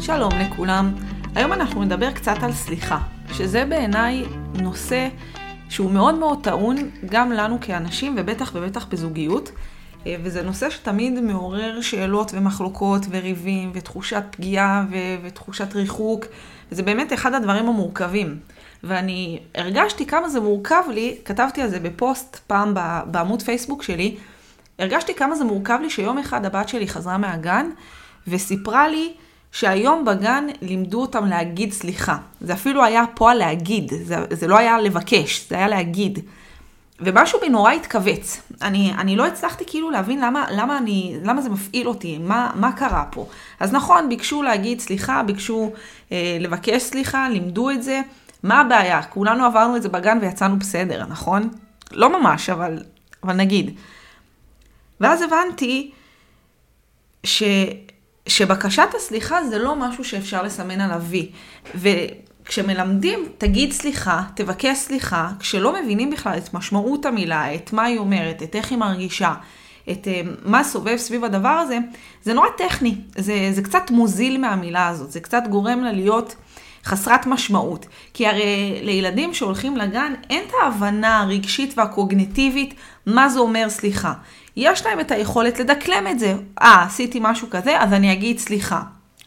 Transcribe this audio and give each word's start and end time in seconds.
שלום 0.00 0.32
לכולם. 0.40 0.94
היום 1.34 1.52
אנחנו 1.52 1.84
נדבר 1.84 2.12
קצת 2.12 2.36
על 2.42 2.52
סליחה, 2.52 2.98
שזה 3.32 3.64
בעיניי 3.64 4.24
נושא 4.54 5.08
שהוא 5.68 5.90
מאוד 5.90 6.14
מאוד 6.14 6.44
טעון 6.44 6.76
גם 7.06 7.32
לנו 7.32 7.58
כאנשים 7.60 8.14
ובטח 8.18 8.52
ובטח 8.54 8.86
בזוגיות. 8.86 9.52
אה, 10.06 10.16
וזה 10.22 10.42
נושא 10.42 10.70
שתמיד 10.70 11.20
מעורר 11.20 11.80
שאלות 11.80 12.30
ומחלוקות 12.34 13.02
וריבים 13.10 13.70
ותחושת 13.74 14.22
פגיעה 14.30 14.84
ו- 14.90 15.26
ותחושת 15.26 15.74
ריחוק. 15.74 16.24
וזה 16.72 16.82
באמת 16.82 17.12
אחד 17.12 17.34
הדברים 17.34 17.68
המורכבים. 17.68 18.38
ואני 18.84 19.38
הרגשתי 19.54 20.06
כמה 20.06 20.28
זה 20.28 20.40
מורכב 20.40 20.82
לי, 20.90 21.16
כתבתי 21.24 21.62
על 21.62 21.68
זה 21.68 21.80
בפוסט 21.80 22.40
פעם 22.46 22.74
בעמוד 23.06 23.42
פייסבוק 23.42 23.82
שלי, 23.82 24.16
הרגשתי 24.80 25.14
כמה 25.14 25.34
זה 25.34 25.44
מורכב 25.44 25.78
לי 25.82 25.90
שיום 25.90 26.18
אחד 26.18 26.44
הבת 26.44 26.68
שלי 26.68 26.88
חזרה 26.88 27.18
מהגן 27.18 27.70
וסיפרה 28.28 28.88
לי 28.88 29.12
שהיום 29.52 30.04
בגן 30.04 30.46
לימדו 30.62 31.00
אותם 31.00 31.26
להגיד 31.26 31.72
סליחה. 31.72 32.16
זה 32.40 32.52
אפילו 32.52 32.84
היה 32.84 33.04
פועל 33.14 33.38
להגיד, 33.38 33.92
זה, 34.02 34.16
זה 34.30 34.46
לא 34.46 34.58
היה 34.58 34.78
לבקש, 34.78 35.46
זה 35.48 35.56
היה 35.56 35.68
להגיד. 35.68 36.18
ומשהו 37.00 37.40
בי 37.40 37.48
נורא 37.48 37.72
התכווץ. 37.72 38.40
אני, 38.62 38.92
אני 38.98 39.16
לא 39.16 39.26
הצלחתי 39.26 39.64
כאילו 39.66 39.90
להבין 39.90 40.20
למה, 40.20 40.46
למה, 40.50 40.78
אני, 40.78 41.16
למה 41.22 41.42
זה 41.42 41.50
מפעיל 41.50 41.88
אותי, 41.88 42.18
מה, 42.18 42.50
מה 42.54 42.72
קרה 42.72 43.04
פה. 43.10 43.26
אז 43.60 43.72
נכון, 43.72 44.08
ביקשו 44.08 44.42
להגיד 44.42 44.80
סליחה, 44.80 45.22
ביקשו 45.22 45.72
אה, 46.12 46.36
לבקש 46.40 46.82
סליחה, 46.82 47.28
לימדו 47.28 47.70
את 47.70 47.82
זה. 47.82 48.00
מה 48.42 48.60
הבעיה? 48.60 49.02
כולנו 49.02 49.44
עברנו 49.44 49.76
את 49.76 49.82
זה 49.82 49.88
בגן 49.88 50.18
ויצאנו 50.20 50.58
בסדר, 50.58 51.06
נכון? 51.06 51.48
לא 51.92 52.20
ממש, 52.20 52.50
אבל, 52.50 52.82
אבל 53.24 53.34
נגיד. 53.34 53.70
ואז 55.00 55.22
הבנתי 55.22 55.90
ש, 57.24 57.42
שבקשת 58.26 58.88
הסליחה 58.96 59.44
זה 59.44 59.58
לא 59.58 59.76
משהו 59.76 60.04
שאפשר 60.04 60.42
לסמן 60.42 60.80
על 60.80 61.00
וי. 61.00 61.30
וכשמלמדים, 61.74 63.28
תגיד 63.38 63.72
סליחה, 63.72 64.22
תבקש 64.34 64.78
סליחה, 64.78 65.30
כשלא 65.38 65.82
מבינים 65.82 66.10
בכלל 66.10 66.38
את 66.38 66.54
משמעות 66.54 67.06
המילה, 67.06 67.54
את 67.54 67.72
מה 67.72 67.84
היא 67.84 67.98
אומרת, 67.98 68.42
את 68.42 68.56
איך 68.56 68.70
היא 68.70 68.78
מרגישה, 68.78 69.34
את 69.90 70.06
uh, 70.06 70.28
מה 70.44 70.64
סובב 70.64 70.96
סביב 70.96 71.24
הדבר 71.24 71.48
הזה, 71.48 71.78
זה 72.22 72.34
נורא 72.34 72.48
טכני. 72.58 72.94
זה, 73.16 73.48
זה 73.52 73.62
קצת 73.62 73.90
מוזיל 73.90 74.40
מהמילה 74.40 74.88
הזאת, 74.88 75.10
זה 75.10 75.20
קצת 75.20 75.42
גורם 75.50 75.80
לה 75.80 75.92
להיות 75.92 76.36
חסרת 76.84 77.26
משמעות. 77.26 77.86
כי 78.14 78.26
הרי 78.26 78.80
לילדים 78.82 79.34
שהולכים 79.34 79.76
לגן 79.76 80.12
אין 80.30 80.44
את 80.48 80.52
ההבנה 80.62 81.20
הרגשית 81.20 81.78
והקוגניטיבית 81.78 82.74
מה 83.06 83.28
זה 83.28 83.38
אומר 83.38 83.68
סליחה. 83.68 84.12
יש 84.56 84.86
להם 84.86 85.00
את 85.00 85.10
היכולת 85.10 85.58
לדקלם 85.58 86.06
את 86.06 86.18
זה. 86.18 86.34
אה, 86.62 86.82
עשיתי 86.82 87.18
משהו 87.22 87.50
כזה, 87.50 87.80
אז 87.80 87.92
אני 87.92 88.12
אגיד 88.12 88.38
סליחה. 88.38 88.82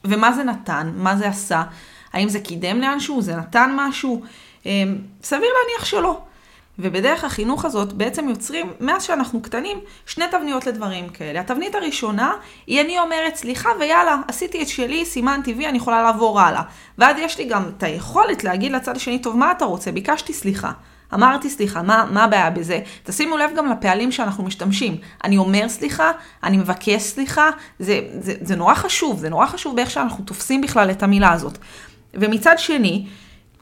ומה 0.05 0.33
זה 0.33 0.43
נתן? 0.43 0.91
מה 0.95 1.15
זה 1.15 1.27
עשה? 1.27 1.63
האם 2.13 2.29
זה 2.29 2.39
קידם 2.39 2.81
לאנשהו? 2.81 3.21
זה 3.21 3.35
נתן 3.35 3.73
משהו? 3.75 4.21
אמ, 4.65 4.97
סביר 5.23 5.49
להניח 5.63 5.85
שלא. 5.85 6.21
ובדרך 6.79 7.23
החינוך 7.23 7.65
הזאת 7.65 7.93
בעצם 7.93 8.29
יוצרים, 8.29 8.71
מאז 8.79 9.03
שאנחנו 9.03 9.41
קטנים, 9.41 9.77
שני 10.05 10.25
תבניות 10.31 10.65
לדברים 10.65 11.09
כאלה. 11.09 11.39
התבנית 11.39 11.75
הראשונה 11.75 12.33
היא 12.67 12.81
אני 12.81 12.99
אומרת 12.99 13.35
סליחה 13.35 13.69
ויאללה, 13.79 14.17
עשיתי 14.27 14.61
את 14.61 14.67
שלי, 14.67 15.05
סימנתי 15.05 15.53
וי, 15.53 15.67
אני 15.67 15.77
יכולה 15.77 16.01
לעבור 16.01 16.39
הלאה. 16.41 16.61
ואז 16.97 17.15
יש 17.19 17.37
לי 17.37 17.45
גם 17.45 17.63
את 17.77 17.83
היכולת 17.83 18.43
להגיד 18.43 18.71
לצד 18.71 18.95
השני, 18.95 19.19
טוב, 19.19 19.37
מה 19.37 19.51
אתה 19.51 19.65
רוצה? 19.65 19.91
ביקשתי 19.91 20.33
סליחה. 20.33 20.71
אמרתי 21.13 21.49
סליחה, 21.49 21.81
מה, 21.81 22.05
מה 22.11 22.23
הבעיה 22.23 22.49
בזה? 22.49 22.79
תשימו 23.03 23.37
לב 23.37 23.51
גם 23.55 23.71
לפעלים 23.71 24.11
שאנחנו 24.11 24.43
משתמשים. 24.43 24.97
אני 25.23 25.37
אומר 25.37 25.69
סליחה, 25.69 26.11
אני 26.43 26.57
מבקש 26.57 27.01
סליחה, 27.01 27.49
זה, 27.79 27.99
זה, 28.19 28.33
זה 28.41 28.55
נורא 28.55 28.73
חשוב, 28.73 29.19
זה 29.19 29.29
נורא 29.29 29.45
חשוב 29.45 29.75
באיך 29.75 29.91
שאנחנו 29.91 30.23
תופסים 30.23 30.61
בכלל 30.61 30.91
את 30.91 31.03
המילה 31.03 31.31
הזאת. 31.31 31.57
ומצד 32.13 32.55
שני, 32.57 33.05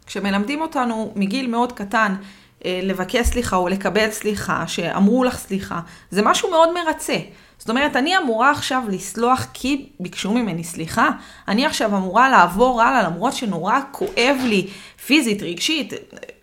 כשמלמדים 0.05 0.61
אותנו 0.61 1.13
מגיל 1.15 1.47
מאוד 1.47 1.71
קטן, 1.71 2.15
לבקש 2.65 3.27
סליחה 3.27 3.55
או 3.55 3.67
לקבל 3.67 4.11
סליחה, 4.11 4.63
שאמרו 4.67 5.23
לך 5.23 5.37
סליחה, 5.37 5.79
זה 6.11 6.21
משהו 6.21 6.49
מאוד 6.49 6.69
מרצה. 6.73 7.17
זאת 7.61 7.69
אומרת, 7.69 7.95
אני 7.95 8.17
אמורה 8.17 8.51
עכשיו 8.51 8.83
לסלוח 8.89 9.47
כי 9.53 9.89
ביקשו 9.99 10.33
ממני 10.33 10.63
סליחה, 10.63 11.09
אני 11.47 11.65
עכשיו 11.65 11.97
אמורה 11.97 12.29
לעבור 12.29 12.81
הלאה 12.81 13.03
למרות 13.03 13.33
שנורא 13.33 13.79
כואב 13.91 14.37
לי 14.43 14.67
פיזית, 15.05 15.43
רגשית, 15.43 15.93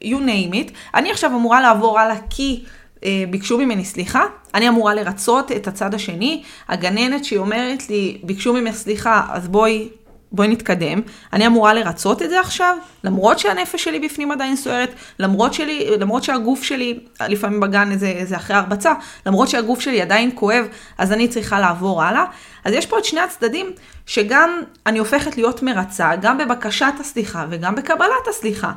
you 0.05 0.17
name 0.17 0.55
it, 0.55 0.73
אני 0.95 1.11
עכשיו 1.11 1.31
אמורה 1.31 1.61
לעבור 1.61 2.01
הלאה 2.01 2.17
כי 2.31 2.65
אה, 3.05 3.25
ביקשו 3.31 3.59
ממני 3.59 3.85
סליחה, 3.85 4.25
אני 4.55 4.69
אמורה 4.69 4.95
לרצות 4.95 5.53
את 5.53 5.69
הצד 5.69 5.95
השני, 5.95 6.43
הגננת 6.69 7.25
שהיא 7.25 7.39
אומרת 7.39 7.91
לי, 7.91 8.19
ביקשו 8.23 8.53
ממך 8.53 8.75
סליחה, 8.75 9.27
אז 9.31 9.49
בואי 9.49 9.89
בואי 10.33 10.49
נתקדם, 10.49 11.01
אני 11.33 11.47
אמורה 11.47 11.75
לרצות 11.75 12.23
את 12.23 12.31
זה 12.31 12.41
עכשיו, 12.41 12.77
למרות 13.05 13.39
שהנפש 13.39 13.85
שלי 13.85 14.01
בפנים 14.01 14.31
עדיין 14.31 14.57
סוערת, 14.57 14.91
למרות, 15.19 15.55
שלי, 15.55 15.91
למרות 15.99 16.25
שהגוף 16.25 16.63
שלי, 16.63 17.01
לפעמים 17.29 17.61
בגן 17.61 17.99
זה, 17.99 18.21
זה 18.25 18.37
אחרי 18.37 18.57
הרבצה, 18.57 18.93
למרות 19.27 19.49
שהגוף 19.49 19.81
שלי 19.81 20.03
עדיין 20.03 20.31
כואב, 20.35 20.67
אז 20.99 21.13
אני 21.13 21.29
צריכה 21.29 21.61
לעבור 21.61 22.03
הלאה. 22.03 22.25
אז 22.65 22.73
יש 22.73 22.87
פה 22.87 22.99
את 22.99 23.05
שני 23.05 23.21
הצדדים, 23.21 23.67
שגם 24.07 24.51
אני 24.87 24.99
הופכת 24.99 25.37
להיות 25.37 25.63
מרצה, 25.63 26.17
גם 26.21 26.39
בבקשת 26.39 26.93
הסליחה 27.01 27.47
וגם 27.51 27.75
בקבלת 27.75 28.29
הסליחה. 28.31 28.73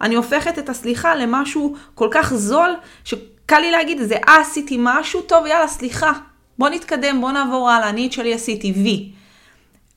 אני 0.00 0.14
הופכת 0.14 0.58
את 0.58 0.68
הסליחה 0.68 1.14
למשהו 1.14 1.74
כל 1.94 2.08
כך 2.10 2.34
זול, 2.34 2.70
שקל 3.04 3.58
לי 3.58 3.70
להגיד 3.70 4.02
זה, 4.02 4.16
אה, 4.28 4.40
עשיתי 4.40 4.76
משהו 4.80 5.20
טוב, 5.22 5.46
יאללה, 5.46 5.68
סליחה. 5.68 6.12
בוא 6.58 6.68
נתקדם, 6.68 7.20
בוא 7.20 7.32
נעבור 7.32 7.70
הלאה, 7.70 7.88
אני 7.88 8.06
את 8.06 8.12
שלי 8.12 8.34
עשיתי 8.34 8.72
וי. 8.72 9.21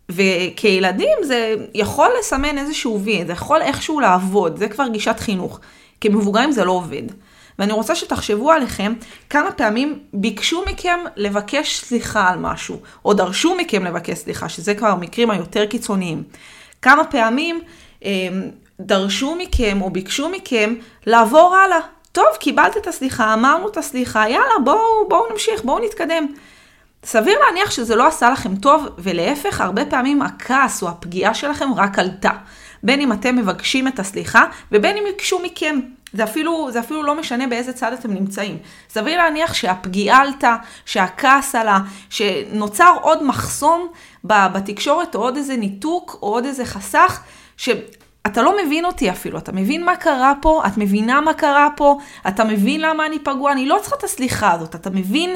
וכילדים 0.10 1.18
זה 1.24 1.56
יכול 1.74 2.10
לסמן 2.20 2.58
איזשהו 2.58 3.02
וי, 3.04 3.26
זה 3.26 3.34
יכול 3.34 3.62
איכשהו 3.62 4.00
לעבוד, 4.00 4.58
זה 4.58 4.68
כבר 4.68 4.88
גישת 4.88 5.20
חינוך. 5.20 5.60
כמבוגרים 6.02 6.52
זה 6.52 6.66
לא 6.66 6.72
עובד. 6.72 7.04
ואני 7.60 7.74
רוצה 7.74 7.96
שתחשבו 7.96 8.52
עליכם 8.52 8.94
כמה 9.30 9.52
פעמים 9.52 10.00
ביקשו 10.14 10.64
מכם 10.68 11.00
לבקש 11.16 11.80
סליחה 11.80 12.30
על 12.30 12.40
משהו, 12.40 12.78
או 13.06 13.14
דרשו 13.14 13.56
מכם 13.56 13.86
לבקש 13.86 14.18
סליחה, 14.18 14.50
שזה 14.50 14.76
כבר 14.76 14.88
המקרים 14.88 15.30
היותר 15.30 15.66
קיצוניים. 15.66 16.24
כמה 16.82 17.04
פעמים 17.04 17.62
אה, 18.06 18.10
דרשו 18.80 19.36
מכם 19.36 19.82
או 19.82 19.90
ביקשו 19.90 20.30
מכם 20.30 20.76
לעבור 21.06 21.56
הלאה. 21.56 21.80
טוב, 22.12 22.26
קיבלת 22.40 22.78
את 22.78 22.88
הסליחה, 22.88 23.34
אמרנו 23.34 23.70
את 23.70 23.78
הסליחה, 23.78 24.30
יאללה, 24.30 24.60
בואו 24.64 25.10
בוא 25.10 25.28
נמשיך, 25.32 25.64
בואו 25.64 25.86
נתקדם. 25.86 26.28
סביר 27.06 27.40
להניח 27.46 27.72
שזה 27.72 27.96
לא 27.96 28.08
עשה 28.08 28.30
לכם 28.30 28.56
טוב, 28.56 28.88
ולהפך, 28.98 29.62
הרבה 29.62 29.86
פעמים 29.86 30.22
הכעס 30.22 30.84
או 30.84 30.90
הפגיעה 30.90 31.34
שלכם 31.34 31.74
רק 31.74 32.00
עלתה. 32.00 32.32
בין 32.84 33.02
אם 33.02 33.12
אתם 33.12 33.36
מבקשים 33.36 33.88
את 33.88 34.00
הסליחה, 34.00 34.46
ובין 34.72 34.98
אם 34.98 35.04
יקשו 35.10 35.40
מכם. 35.40 35.80
זה 36.14 36.24
אפילו, 36.24 36.72
זה 36.72 36.80
אפילו 36.80 37.04
לא 37.04 37.20
משנה 37.20 37.48
באיזה 37.48 37.74
צד 37.74 37.94
אתם 37.94 38.14
נמצאים. 38.14 38.58
סביר 38.90 39.18
להניח 39.18 39.54
שהפגיעה 39.54 40.22
עלתה, 40.22 40.56
שהכעס 40.86 41.56
עלה, 41.56 41.80
שנוצר 42.10 42.96
עוד 43.02 43.24
מחסום 43.24 43.88
בתקשורת, 44.24 45.16
או 45.16 45.22
עוד 45.22 45.38
איזה 45.38 45.58
ניתוק, 45.58 46.20
או 46.22 46.28
עוד 46.28 46.46
איזה 46.46 46.66
חסך, 46.66 47.22
שאתה 47.58 48.42
לא 48.42 48.58
מבין 48.66 48.86
אותי 48.86 49.10
אפילו, 49.10 49.38
אתה 49.38 49.52
מבין 49.52 49.86
מה 49.86 49.96
קרה 49.96 50.34
פה, 50.42 50.64
את 50.68 50.78
מבינה 50.78 51.22
מה 51.22 51.34
קרה 51.34 51.68
פה, 51.76 51.98
אתה 52.28 52.44
מבין 52.44 52.82
למה 52.82 53.06
אני 53.06 53.20
פגוע, 53.20 53.52
אני 53.52 53.66
לא 53.66 53.78
צריכה 53.82 53.96
את 53.96 54.04
הסליחה 54.04 54.52
הזאת, 54.52 54.76
אתה 54.76 54.90
מבין 54.90 55.36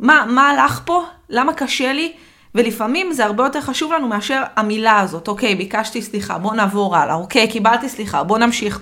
מה, 0.00 0.24
מה 0.28 0.48
הלך 0.50 0.80
פה? 0.84 1.04
למה 1.28 1.52
קשה 1.52 1.92
לי? 1.92 2.12
ולפעמים 2.54 3.12
זה 3.12 3.24
הרבה 3.24 3.44
יותר 3.44 3.60
חשוב 3.60 3.92
לנו 3.92 4.08
מאשר 4.08 4.42
המילה 4.56 5.00
הזאת. 5.00 5.28
אוקיי, 5.28 5.54
ביקשתי 5.54 6.02
סליחה, 6.02 6.38
בוא 6.38 6.54
נעבור 6.54 6.96
הלאה. 6.96 7.14
אוקיי, 7.14 7.48
קיבלתי 7.48 7.88
סליחה, 7.88 8.22
בוא 8.22 8.38
נמשיך. 8.38 8.80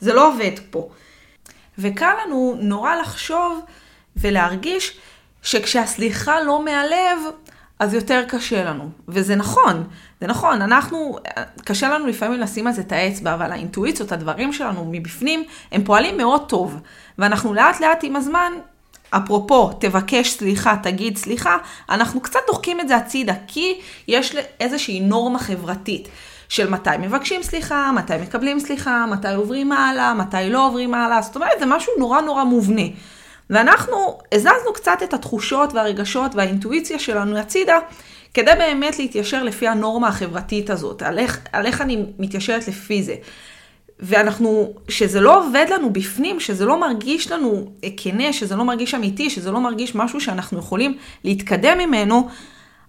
זה 0.00 0.14
לא 0.14 0.28
עובד 0.28 0.52
פה. 0.70 0.88
וקל 1.78 2.14
לנו 2.26 2.56
נורא 2.60 2.94
לחשוב 2.94 3.60
ולהרגיש 4.16 4.98
שכשהסליחה 5.42 6.40
לא 6.40 6.64
מהלב, 6.64 7.18
אז 7.78 7.94
יותר 7.94 8.24
קשה 8.28 8.64
לנו. 8.64 8.90
וזה 9.08 9.36
נכון, 9.36 9.84
זה 10.20 10.26
נכון, 10.26 10.62
אנחנו, 10.62 11.18
קשה 11.64 11.88
לנו 11.88 12.06
לפעמים 12.06 12.40
לשים 12.40 12.66
על 12.66 12.72
זה 12.72 12.80
את 12.80 12.92
האצבע, 12.92 13.34
אבל 13.34 13.52
האינטואיציות, 13.52 14.12
הדברים 14.12 14.52
שלנו 14.52 14.88
מבפנים, 14.90 15.44
הם 15.72 15.84
פועלים 15.84 16.16
מאוד 16.16 16.48
טוב. 16.48 16.80
ואנחנו 17.18 17.54
לאט 17.54 17.80
לאט 17.80 17.98
עם 18.02 18.16
הזמן 18.16 18.52
אפרופו, 19.16 19.70
תבקש 19.80 20.30
סליחה, 20.30 20.76
תגיד 20.82 21.16
סליחה, 21.16 21.56
אנחנו 21.90 22.20
קצת 22.20 22.40
דוחקים 22.46 22.80
את 22.80 22.88
זה 22.88 22.96
הצידה, 22.96 23.34
כי 23.46 23.80
יש 24.08 24.36
איזושהי 24.60 25.00
נורמה 25.00 25.38
חברתית. 25.38 26.08
של 26.48 26.70
מתי 26.70 26.90
מבקשים 26.98 27.42
סליחה, 27.42 27.90
מתי 27.94 28.12
מקבלים 28.22 28.60
סליחה, 28.60 29.06
מתי 29.10 29.34
עוברים 29.34 29.72
הלאה, 29.72 30.14
מתי 30.14 30.50
לא 30.50 30.66
עוברים 30.66 30.94
הלאה, 30.94 31.22
זאת 31.22 31.36
אומרת 31.36 31.58
זה 31.58 31.66
משהו 31.66 31.92
נורא 31.98 32.20
נורא 32.20 32.44
מובנה. 32.44 32.82
ואנחנו 33.50 34.18
הזזנו 34.32 34.72
קצת 34.74 34.98
את 35.04 35.14
התחושות 35.14 35.74
והרגשות 35.74 36.34
והאינטואיציה 36.34 36.98
שלנו 36.98 37.38
הצידה, 37.38 37.78
כדי 38.34 38.50
באמת 38.58 38.98
להתיישר 38.98 39.42
לפי 39.42 39.68
הנורמה 39.68 40.08
החברתית 40.08 40.70
הזאת, 40.70 41.02
על 41.02 41.18
איך, 41.18 41.40
על 41.52 41.66
איך 41.66 41.80
אני 41.80 42.04
מתיישרת 42.18 42.68
לפי 42.68 43.02
זה. 43.02 43.14
ואנחנו, 44.02 44.72
שזה 44.88 45.20
לא 45.20 45.46
עובד 45.46 45.66
לנו 45.70 45.92
בפנים, 45.92 46.40
שזה 46.40 46.64
לא 46.64 46.80
מרגיש 46.80 47.32
לנו 47.32 47.72
כנה, 47.96 48.32
שזה 48.32 48.56
לא 48.56 48.64
מרגיש 48.64 48.94
אמיתי, 48.94 49.30
שזה 49.30 49.50
לא 49.50 49.60
מרגיש 49.60 49.94
משהו 49.94 50.20
שאנחנו 50.20 50.58
יכולים 50.58 50.96
להתקדם 51.24 51.78
ממנו, 51.78 52.28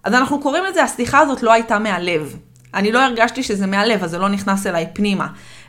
אז 0.04 0.14
אנחנו 0.14 0.40
קוראים 0.40 0.64
לזה, 0.64 0.82
הסליחה 0.82 1.18
הזאת 1.18 1.42
לא 1.42 1.52
הייתה 1.52 1.78
מהלב. 1.78 2.36
אני 2.74 2.92
לא 2.92 3.02
הרגשתי 3.04 3.42
שזה 3.42 3.66
מהלב, 3.66 4.04
אז 4.04 4.10
זה 4.10 4.18
לא 4.18 4.28
נכנס 4.28 4.66
אליי 4.66 4.86
פנימה. 4.92 5.26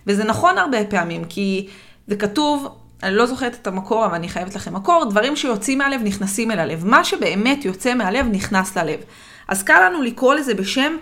וזה 0.08 0.24
נכון 0.24 0.58
הרבה 0.58 0.86
פעמים, 0.86 1.26
כי 1.26 1.68
זה 2.08 2.16
כתוב, 2.16 2.68
אני 3.04 3.16
לא 3.16 3.26
זוכרת 3.26 3.58
את 3.62 3.68
המקור, 3.68 4.06
אבל 4.06 4.16
אני 4.16 4.30
חייבת 4.30 4.56
לכם 4.56 4.74
מקור, 4.74 5.06
דברים 5.10 5.36
שיוצאים 5.36 5.78
מהלב 5.78 6.02
נכנסים 6.04 6.52
אל 6.52 6.60
הלב. 6.60 6.86
מה 6.86 7.04
שבאמת 7.04 7.66
יוצא 7.66 7.94
מהלב 7.94 8.26
נכנס 8.32 8.78
ללב. 8.78 9.00
אז 9.48 9.64
קל 9.64 9.90
לנו 9.90 10.02
לקרוא 10.02 10.34
לזה 10.34 10.54
בשם 10.54 10.96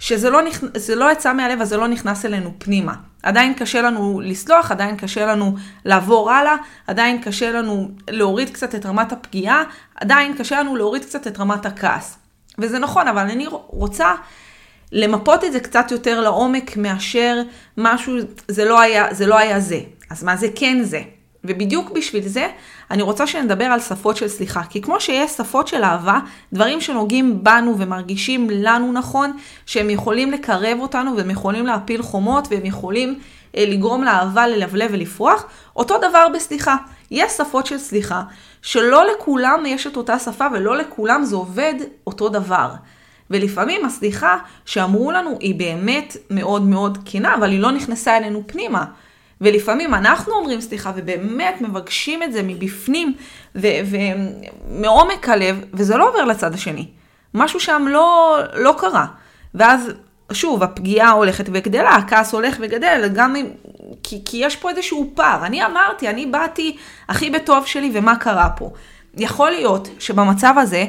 שזה 0.00 0.30
לא, 0.30 0.42
נכ... 0.42 0.64
לא 0.96 1.12
יצא 1.12 1.32
מהלב, 1.32 1.60
אז 1.60 1.68
זה 1.68 1.76
לא 1.76 1.88
נכנס 1.88 2.24
אלינו 2.24 2.52
פנימה. 2.58 2.94
עדיין 3.22 3.54
קשה 3.54 3.82
לנו 3.82 4.20
לסלוח, 4.24 4.70
עדיין 4.70 4.96
קשה 4.96 5.26
לנו 5.26 5.56
לעבור 5.84 6.30
הלאה, 6.30 6.56
עדיין 6.86 7.22
קשה 7.22 7.50
לנו 7.50 7.90
להוריד 8.10 8.50
קצת 8.50 8.74
את 8.74 8.86
רמת 8.86 9.12
הפגיעה, 9.12 9.64
עדיין 9.94 10.36
קשה 10.36 10.60
לנו 10.60 10.76
להוריד 10.76 11.04
קצת 11.04 11.26
את 11.26 11.40
רמת 11.40 11.66
הכעס. 11.66 12.18
וזה 12.58 12.78
נכון, 12.78 13.08
אבל 13.08 13.22
אני 13.22 13.46
רוצה 13.66 14.14
למפות 14.92 15.44
את 15.44 15.52
זה 15.52 15.60
קצת 15.60 15.90
יותר 15.90 16.20
לעומק 16.20 16.76
מאשר 16.76 17.42
משהו, 17.76 18.16
זה 18.48 18.64
לא 18.64 18.80
היה 18.80 19.14
זה. 19.14 19.26
לא 19.26 19.38
היה 19.38 19.60
זה. 19.60 19.80
אז 20.10 20.24
מה 20.24 20.36
זה 20.36 20.46
כן 20.54 20.82
זה? 20.82 21.02
ובדיוק 21.44 21.90
בשביל 21.90 22.28
זה, 22.28 22.48
אני 22.90 23.02
רוצה 23.02 23.26
שנדבר 23.26 23.64
על 23.64 23.80
שפות 23.80 24.16
של 24.16 24.28
סליחה. 24.28 24.62
כי 24.70 24.82
כמו 24.82 25.00
שיש 25.00 25.30
שפות 25.30 25.68
של 25.68 25.84
אהבה, 25.84 26.18
דברים 26.52 26.80
שנוגעים 26.80 27.44
בנו 27.44 27.78
ומרגישים 27.78 28.48
לנו 28.50 28.92
נכון, 28.92 29.32
שהם 29.66 29.90
יכולים 29.90 30.30
לקרב 30.30 30.78
אותנו 30.80 31.16
והם 31.16 31.30
יכולים 31.30 31.66
להפיל 31.66 32.02
חומות 32.02 32.48
והם 32.50 32.66
יכולים 32.66 33.18
אה, 33.56 33.64
לגרום 33.68 34.04
לאהבה 34.04 34.46
ללבלב 34.46 34.90
ולפרוח, 34.92 35.44
אותו 35.76 35.98
דבר 35.98 36.26
בסליחה. 36.34 36.76
יש 37.10 37.32
שפות 37.32 37.66
של 37.66 37.78
סליחה, 37.78 38.22
שלא 38.62 39.04
לכולם 39.12 39.64
יש 39.66 39.86
את 39.86 39.96
אותה 39.96 40.18
שפה 40.18 40.46
ולא 40.52 40.76
לכולם 40.76 41.24
זה 41.24 41.36
עובד 41.36 41.74
אותו 42.06 42.28
דבר. 42.28 42.70
ולפעמים 43.30 43.84
הסליחה 43.84 44.38
שאמרו 44.64 45.10
לנו 45.10 45.36
היא 45.40 45.54
באמת 45.54 46.16
מאוד 46.30 46.62
מאוד 46.62 46.98
כנה, 47.04 47.34
אבל 47.34 47.50
היא 47.50 47.60
לא 47.60 47.70
נכנסה 47.72 48.16
אלינו 48.16 48.42
פנימה. 48.46 48.84
ולפעמים 49.40 49.94
אנחנו 49.94 50.32
אומרים 50.34 50.60
סליחה 50.60 50.92
ובאמת 50.96 51.60
מבקשים 51.60 52.22
את 52.22 52.32
זה 52.32 52.42
מבפנים 52.42 53.14
ומעומק 53.54 55.28
הלב, 55.28 55.64
וזה 55.74 55.96
לא 55.96 56.08
עובר 56.08 56.24
לצד 56.24 56.54
השני. 56.54 56.86
משהו 57.34 57.60
שם 57.60 57.86
לא, 57.88 58.38
לא 58.54 58.74
קרה. 58.78 59.06
ואז 59.54 59.92
שוב, 60.32 60.62
הפגיעה 60.62 61.10
הולכת 61.10 61.44
וגדלה, 61.52 61.94
הכעס 61.94 62.32
הולך 62.32 62.56
וגדל, 62.60 63.08
גם 63.14 63.36
אם... 63.36 63.46
כי, 64.02 64.22
כי 64.24 64.36
יש 64.36 64.56
פה 64.56 64.70
איזשהו 64.70 65.12
פער. 65.14 65.46
אני 65.46 65.64
אמרתי, 65.64 66.08
אני 66.08 66.26
באתי 66.26 66.76
הכי 67.08 67.30
בטוב 67.30 67.66
שלי, 67.66 67.90
ומה 67.94 68.16
קרה 68.16 68.48
פה? 68.56 68.70
יכול 69.16 69.50
להיות 69.50 69.88
שבמצב 69.98 70.54
הזה, 70.58 70.84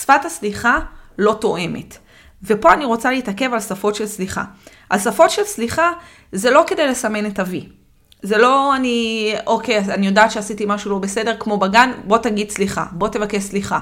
שפת 0.00 0.24
הסליחה 0.24 0.78
לא 1.18 1.36
תואמת. 1.40 1.98
ופה 2.42 2.72
אני 2.72 2.84
רוצה 2.84 3.10
להתעכב 3.10 3.52
על 3.52 3.60
שפות 3.60 3.94
של 3.94 4.06
סליחה. 4.06 4.44
על 4.90 4.98
שפות 4.98 5.30
של 5.30 5.44
סליחה 5.44 5.90
זה 6.32 6.50
לא 6.50 6.64
כדי 6.66 6.86
לסמן 6.86 7.26
את 7.26 7.38
ה-V. 7.38 7.85
זה 8.26 8.38
לא 8.38 8.76
אני, 8.76 9.34
אוקיי, 9.46 9.78
אני 9.78 10.06
יודעת 10.06 10.30
שעשיתי 10.30 10.64
משהו 10.66 10.90
לא 10.90 10.98
בסדר, 10.98 11.36
כמו 11.38 11.58
בגן, 11.58 11.90
בוא 12.04 12.18
תגיד 12.18 12.50
סליחה, 12.50 12.84
בוא 12.92 13.08
תבקש 13.08 13.42
סליחה, 13.42 13.78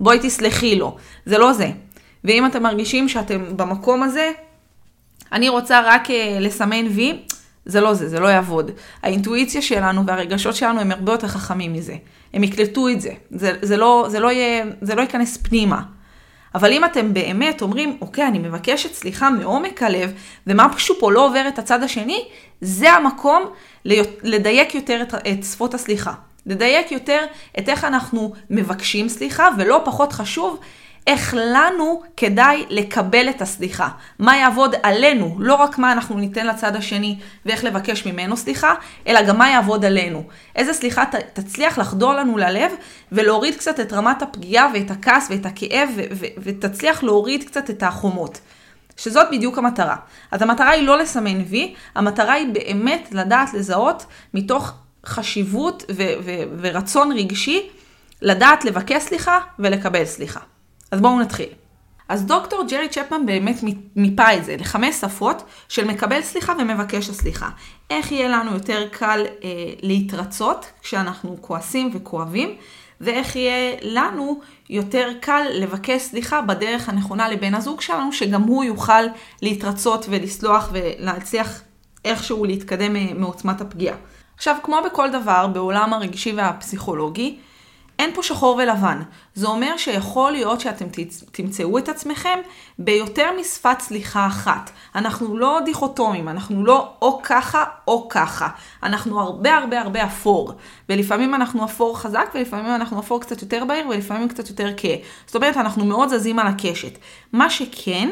בואי 0.00 0.18
תסלחי 0.22 0.76
לו. 0.76 0.96
זה 1.26 1.38
לא 1.38 1.52
זה. 1.52 1.70
ואם 2.24 2.46
אתם 2.46 2.62
מרגישים 2.62 3.08
שאתם 3.08 3.56
במקום 3.56 4.02
הזה, 4.02 4.30
אני 5.32 5.48
רוצה 5.48 5.80
רק 5.84 6.06
uh, 6.06 6.12
לסמן 6.40 6.86
וי, 6.86 7.22
זה 7.66 7.80
לא 7.80 7.94
זה, 7.94 8.08
זה 8.08 8.20
לא 8.20 8.28
יעבוד. 8.28 8.70
האינטואיציה 9.02 9.62
שלנו 9.62 10.06
והרגשות 10.06 10.54
שלנו 10.54 10.80
הם 10.80 10.92
הרבה 10.92 11.12
יותר 11.12 11.28
חכמים 11.28 11.72
מזה. 11.72 11.96
הם 12.34 12.44
יקלטו 12.44 12.88
את 12.88 13.00
זה. 13.00 13.10
זה, 13.30 13.52
זה, 13.62 13.76
לא, 13.76 14.06
זה, 14.08 14.20
לא, 14.20 14.32
יהיה, 14.32 14.64
זה 14.80 14.94
לא 14.94 15.00
ייכנס 15.00 15.36
פנימה. 15.36 15.82
אבל 16.54 16.72
אם 16.72 16.84
אתם 16.84 17.14
באמת 17.14 17.62
אומרים, 17.62 17.98
אוקיי, 18.00 18.26
אני 18.26 18.38
מבקשת 18.38 18.94
סליחה 18.94 19.30
מעומק 19.30 19.82
הלב, 19.82 20.12
ומשהו 20.46 20.94
פה 20.98 21.12
לא 21.12 21.26
עובר 21.26 21.48
את 21.48 21.58
הצד 21.58 21.82
השני, 21.82 22.28
זה 22.60 22.92
המקום 22.92 23.42
לדייק 24.22 24.74
יותר 24.74 25.02
את, 25.02 25.14
את 25.14 25.44
שפות 25.44 25.74
הסליחה. 25.74 26.12
לדייק 26.46 26.92
יותר 26.92 27.24
את 27.58 27.68
איך 27.68 27.84
אנחנו 27.84 28.32
מבקשים 28.50 29.08
סליחה, 29.08 29.48
ולא 29.58 29.80
פחות 29.84 30.12
חשוב, 30.12 30.60
איך 31.08 31.34
לנו 31.38 32.02
כדאי 32.16 32.66
לקבל 32.68 33.28
את 33.28 33.42
הסליחה. 33.42 33.88
מה 34.18 34.36
יעבוד 34.36 34.74
עלינו, 34.82 35.36
לא 35.38 35.54
רק 35.54 35.78
מה 35.78 35.92
אנחנו 35.92 36.18
ניתן 36.18 36.46
לצד 36.46 36.76
השני 36.76 37.18
ואיך 37.46 37.64
לבקש 37.64 38.06
ממנו 38.06 38.36
סליחה, 38.36 38.74
אלא 39.06 39.22
גם 39.22 39.38
מה 39.38 39.50
יעבוד 39.50 39.84
עלינו. 39.84 40.22
איזה 40.56 40.72
סליחה 40.72 41.04
ת, 41.04 41.14
תצליח 41.14 41.78
לחדור 41.78 42.12
לנו 42.12 42.38
ללב 42.38 42.72
ולהוריד 43.12 43.54
קצת 43.56 43.80
את 43.80 43.92
רמת 43.92 44.22
הפגיעה 44.22 44.70
ואת 44.74 44.90
הכעס 44.90 45.28
ואת 45.30 45.46
הכאב 45.46 45.88
ו- 45.96 46.02
ו- 46.12 46.26
ותצליח 46.38 47.02
להוריד 47.02 47.44
קצת 47.44 47.70
את 47.70 47.82
החומות. 47.82 48.40
שזאת 48.96 49.26
בדיוק 49.32 49.58
המטרה. 49.58 49.96
אז 50.30 50.42
המטרה 50.42 50.70
היא 50.70 50.86
לא 50.86 50.98
לסמן 50.98 51.40
וי, 51.48 51.74
המטרה 51.94 52.32
היא 52.32 52.46
באמת 52.52 53.08
לדעת 53.12 53.54
לזהות 53.54 54.06
מתוך 54.34 54.72
חשיבות 55.06 55.84
ו- 55.96 56.12
ו- 56.24 56.42
ורצון 56.60 57.12
רגשי, 57.12 57.68
לדעת 58.22 58.64
לבקש 58.64 59.02
סליחה 59.02 59.38
ולקבל 59.58 60.04
סליחה. 60.04 60.40
אז 60.90 61.00
בואו 61.00 61.20
נתחיל. 61.20 61.48
אז 62.08 62.26
דוקטור 62.26 62.64
ג'רי 62.68 62.88
צ'פמן 62.88 63.26
באמת 63.26 63.56
מיפה 63.96 64.34
את 64.34 64.44
זה 64.44 64.56
לחמש 64.56 64.94
שפות 64.94 65.42
של 65.68 65.84
מקבל 65.84 66.22
סליחה 66.22 66.52
ומבקש 66.58 67.08
הסליחה. 67.08 67.48
איך 67.90 68.12
יהיה 68.12 68.28
לנו 68.28 68.52
יותר 68.52 68.88
קל 68.90 69.24
אה, 69.44 69.48
להתרצות 69.82 70.66
כשאנחנו 70.82 71.36
כועסים 71.40 71.90
וכואבים, 71.94 72.56
ואיך 73.00 73.36
יהיה 73.36 73.76
לנו 73.82 74.40
יותר 74.70 75.08
קל 75.20 75.46
לבקש 75.52 76.02
סליחה 76.02 76.40
בדרך 76.40 76.88
הנכונה 76.88 77.28
לבן 77.28 77.54
הזוג 77.54 77.80
שלנו, 77.80 78.12
שגם 78.12 78.42
הוא 78.42 78.64
יוכל 78.64 79.02
להתרצות 79.42 80.06
ולסלוח 80.08 80.70
ולהצליח 80.72 81.62
איכשהו 82.04 82.44
להתקדם 82.44 82.96
אה, 82.96 83.06
מעוצמת 83.14 83.60
הפגיעה. 83.60 83.96
עכשיו, 84.36 84.56
כמו 84.62 84.76
בכל 84.86 85.10
דבר 85.10 85.46
בעולם 85.46 85.92
הרגשי 85.92 86.32
והפסיכולוגי, 86.32 87.38
אין 87.98 88.10
פה 88.14 88.22
שחור 88.22 88.56
ולבן. 88.56 89.02
זה 89.34 89.46
אומר 89.46 89.76
שיכול 89.76 90.32
להיות 90.32 90.60
שאתם 90.60 90.86
תמצאו 91.32 91.78
את 91.78 91.88
עצמכם 91.88 92.38
ביותר 92.78 93.30
משפת 93.40 93.76
סליחה 93.80 94.26
אחת. 94.26 94.70
אנחנו 94.94 95.36
לא 95.36 95.58
דיכוטומים, 95.64 96.28
אנחנו 96.28 96.64
לא 96.64 96.92
או 97.02 97.20
ככה 97.22 97.64
או 97.88 98.08
ככה. 98.08 98.48
אנחנו 98.82 99.20
הרבה 99.20 99.56
הרבה 99.56 99.80
הרבה 99.80 100.04
אפור. 100.04 100.52
ולפעמים 100.88 101.34
אנחנו 101.34 101.64
אפור 101.64 101.98
חזק, 101.98 102.30
ולפעמים 102.34 102.74
אנחנו 102.74 103.00
אפור 103.00 103.20
קצת 103.20 103.42
יותר 103.42 103.64
בהיר, 103.64 103.88
ולפעמים 103.88 104.28
קצת 104.28 104.48
יותר 104.48 104.68
כהה. 104.76 104.96
זאת 105.26 105.36
אומרת, 105.36 105.56
אנחנו 105.56 105.84
מאוד 105.84 106.08
זזים 106.08 106.38
על 106.38 106.46
הקשת. 106.46 106.98
מה 107.32 107.50
שכן, 107.50 108.08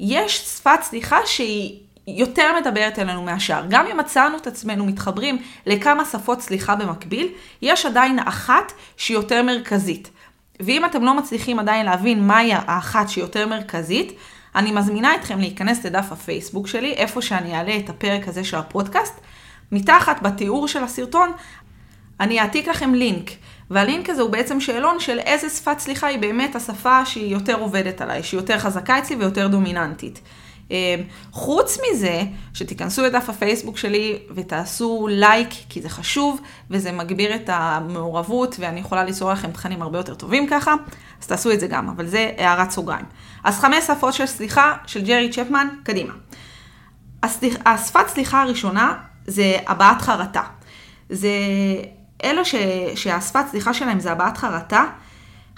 יש 0.00 0.38
שפת 0.38 0.82
סליחה 0.82 1.18
שהיא... 1.26 1.89
יותר 2.06 2.50
מדברת 2.60 2.98
אלינו 2.98 3.22
מהשאר. 3.22 3.64
גם 3.68 3.86
אם 3.86 3.96
מצאנו 3.96 4.36
את 4.36 4.46
עצמנו 4.46 4.86
מתחברים 4.86 5.38
לכמה 5.66 6.04
שפות 6.04 6.40
סליחה 6.40 6.76
במקביל, 6.76 7.28
יש 7.62 7.86
עדיין 7.86 8.18
אחת 8.18 8.72
שהיא 8.96 9.16
יותר 9.16 9.42
מרכזית. 9.42 10.10
ואם 10.60 10.84
אתם 10.84 11.04
לא 11.04 11.14
מצליחים 11.14 11.58
עדיין 11.58 11.86
להבין 11.86 12.26
מהי 12.26 12.52
האחת 12.54 13.08
שהיא 13.08 13.24
יותר 13.24 13.46
מרכזית, 13.46 14.12
אני 14.54 14.72
מזמינה 14.72 15.14
אתכם 15.14 15.38
להיכנס 15.38 15.86
לדף 15.86 16.12
הפייסבוק 16.12 16.66
שלי, 16.66 16.92
איפה 16.92 17.22
שאני 17.22 17.54
אעלה 17.56 17.76
את 17.76 17.90
הפרק 17.90 18.28
הזה 18.28 18.44
של 18.44 18.56
הפודקאסט. 18.56 19.20
מתחת 19.72 20.22
בתיאור 20.22 20.68
של 20.68 20.84
הסרטון, 20.84 21.32
אני 22.20 22.40
אעתיק 22.40 22.68
לכם 22.68 22.94
לינק. 22.94 23.30
והלינק 23.70 24.10
הזה 24.10 24.22
הוא 24.22 24.30
בעצם 24.30 24.60
שאלון 24.60 25.00
של 25.00 25.18
איזה 25.18 25.50
שפת 25.50 25.78
סליחה 25.78 26.06
היא 26.06 26.18
באמת 26.18 26.56
השפה 26.56 27.06
שהיא 27.06 27.32
יותר 27.32 27.54
עובדת 27.54 28.00
עליי, 28.00 28.22
שהיא 28.22 28.40
יותר 28.40 28.58
חזקה 28.58 28.98
אצלי 28.98 29.16
ויותר 29.16 29.48
דומיננטית. 29.48 30.20
אמ, 30.70 31.02
חוץ 31.32 31.78
מזה, 31.80 32.22
שתיכנסו 32.54 33.02
לדף 33.02 33.28
הפייסבוק 33.28 33.76
שלי 33.76 34.18
ותעשו 34.34 35.08
לייק, 35.10 35.48
כי 35.68 35.82
זה 35.82 35.88
חשוב, 35.88 36.40
וזה 36.70 36.92
מגביר 36.92 37.34
את 37.34 37.50
המעורבות, 37.52 38.56
ואני 38.58 38.80
יכולה 38.80 39.04
ליצור 39.04 39.32
לכם 39.32 39.50
תכנים 39.50 39.82
הרבה 39.82 39.98
יותר 39.98 40.14
טובים 40.14 40.46
ככה, 40.50 40.74
אז 41.20 41.26
תעשו 41.26 41.52
את 41.52 41.60
זה 41.60 41.66
גם, 41.66 41.88
אבל 41.88 42.06
זה 42.06 42.30
הערת 42.38 42.70
סוגריים. 42.70 43.04
אז 43.44 43.58
חמש 43.58 43.84
שפות 43.84 44.14
של 44.14 44.26
סליחה 44.26 44.74
של 44.86 45.04
ג'רי 45.04 45.30
צ'פמן, 45.32 45.68
קדימה. 45.82 46.12
השפת 47.66 48.08
סליחה 48.08 48.42
הראשונה 48.42 48.94
זה 49.26 49.56
הבעת 49.66 50.02
חרטה. 50.02 50.42
זה 51.10 51.28
אלו 52.24 52.44
ש, 52.44 52.54
שהשפת 52.94 53.44
סליחה 53.50 53.74
שלהם 53.74 54.00
זה 54.00 54.12
הבעת 54.12 54.38
חרטה. 54.38 54.84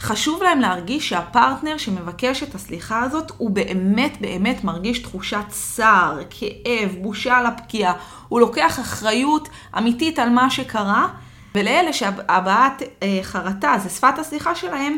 חשוב 0.02 0.42
להם 0.42 0.60
להרגיש 0.60 1.08
שהפרטנר 1.08 1.76
שמבקש 1.76 2.42
את 2.42 2.54
הסליחה 2.54 3.02
הזאת, 3.02 3.32
הוא 3.36 3.50
באמת 3.50 4.20
באמת 4.20 4.64
מרגיש 4.64 4.98
תחושת 4.98 5.44
צער, 5.48 6.18
כאב, 6.30 6.96
בושה 7.00 7.36
על 7.36 7.46
הפגיעה. 7.46 7.92
הוא 8.28 8.40
לוקח 8.40 8.80
אחריות 8.80 9.48
אמיתית 9.78 10.18
על 10.18 10.28
מה 10.28 10.50
שקרה, 10.50 11.08
ולאלה 11.54 11.92
שהבעת 11.92 12.82
אה, 13.02 13.18
חרטה, 13.22 13.74
זה 13.82 13.88
שפת 13.88 14.18
הסליחה 14.18 14.54
שלהם, 14.54 14.96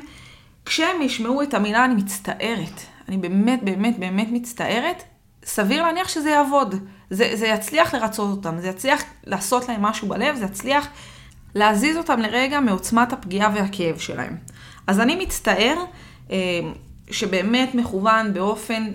כשהם 0.67 1.03
ישמעו 1.03 1.43
את 1.43 1.55
המילה 1.55 1.85
אני 1.85 1.95
מצטערת, 1.95 2.81
אני 3.09 3.17
באמת 3.17 3.63
באמת 3.63 3.99
באמת 3.99 4.29
מצטערת, 4.31 5.03
סביר 5.45 5.83
להניח 5.83 6.09
שזה 6.09 6.31
יעבוד. 6.31 6.75
זה, 7.11 7.31
זה 7.35 7.47
יצליח 7.47 7.95
לרצות 7.95 8.37
אותם, 8.37 8.61
זה 8.61 8.69
יצליח 8.69 9.03
לעשות 9.25 9.69
להם 9.69 9.83
משהו 9.83 10.09
בלב, 10.09 10.37
זה 10.37 10.45
יצליח 10.45 10.89
להזיז 11.55 11.97
אותם 11.97 12.21
לרגע 12.21 12.61
מעוצמת 12.61 13.13
הפגיעה 13.13 13.51
והכאב 13.55 13.99
שלהם. 13.99 14.37
אז 14.87 15.01
אני 15.01 15.17
מצטער 15.17 15.85
אה, 16.31 16.37
שבאמת 17.11 17.75
מכוון 17.75 18.35
באופן 18.35 18.93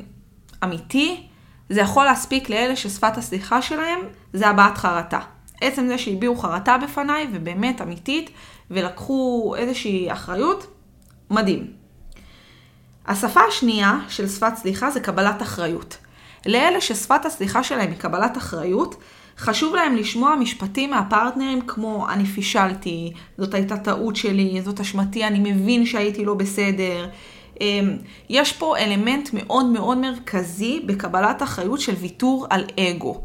אמיתי, 0.63 1.27
זה 1.69 1.81
יכול 1.81 2.05
להספיק 2.05 2.49
לאלה 2.49 2.75
ששפת 2.75 3.17
הסליחה 3.17 3.61
שלהם 3.61 3.99
זה 4.33 4.47
הבעת 4.47 4.77
חרטה. 4.77 5.19
עצם 5.61 5.87
זה 5.87 5.97
שהביעו 5.97 6.35
חרטה 6.35 6.77
בפניי, 6.77 7.27
ובאמת 7.33 7.81
אמיתית, 7.81 8.29
ולקחו 8.71 9.53
איזושהי 9.57 10.11
אחריות, 10.11 10.67
מדהים. 11.29 11.67
השפה 13.07 13.41
השנייה 13.47 13.99
של 14.09 14.29
שפת 14.29 14.55
סליחה 14.55 14.91
זה 14.91 14.99
קבלת 14.99 15.41
אחריות. 15.41 15.97
לאלה 16.45 16.81
ששפת 16.81 17.25
הסליחה 17.25 17.63
שלהם 17.63 17.89
היא 17.89 17.99
קבלת 17.99 18.37
אחריות, 18.37 18.95
חשוב 19.39 19.75
להם 19.75 19.95
לשמוע 19.95 20.35
משפטים 20.35 20.89
מהפרטנרים 20.89 21.61
כמו 21.61 22.07
אני 22.09 22.25
פישלתי, 22.25 23.11
זאת 23.37 23.53
הייתה 23.53 23.77
טעות 23.77 24.15
שלי, 24.15 24.61
זאת 24.61 24.79
אשמתי, 24.79 25.27
אני 25.27 25.51
מבין 25.51 25.85
שהייתי 25.85 26.25
לא 26.25 26.33
בסדר. 26.33 27.09
אמ, 27.61 27.97
יש 28.29 28.53
פה 28.53 28.77
אלמנט 28.77 29.29
מאוד 29.33 29.65
מאוד 29.65 29.97
מרכזי 29.97 30.79
בקבלת 30.85 31.43
אחריות 31.43 31.79
של 31.79 31.93
ויתור 31.93 32.47
על 32.49 32.65
אגו. 32.79 33.21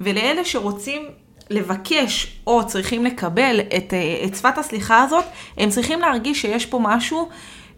ולאלה 0.00 0.44
שרוצים 0.44 1.02
לבקש 1.50 2.40
או 2.46 2.66
צריכים 2.66 3.04
לקבל 3.04 3.60
את, 3.76 3.94
אה, 3.94 4.24
את 4.24 4.34
שפת 4.34 4.58
הסליחה 4.58 5.02
הזאת, 5.02 5.24
הם 5.56 5.70
צריכים 5.70 6.00
להרגיש 6.00 6.42
שיש 6.42 6.66
פה 6.66 6.78
משהו 6.82 7.28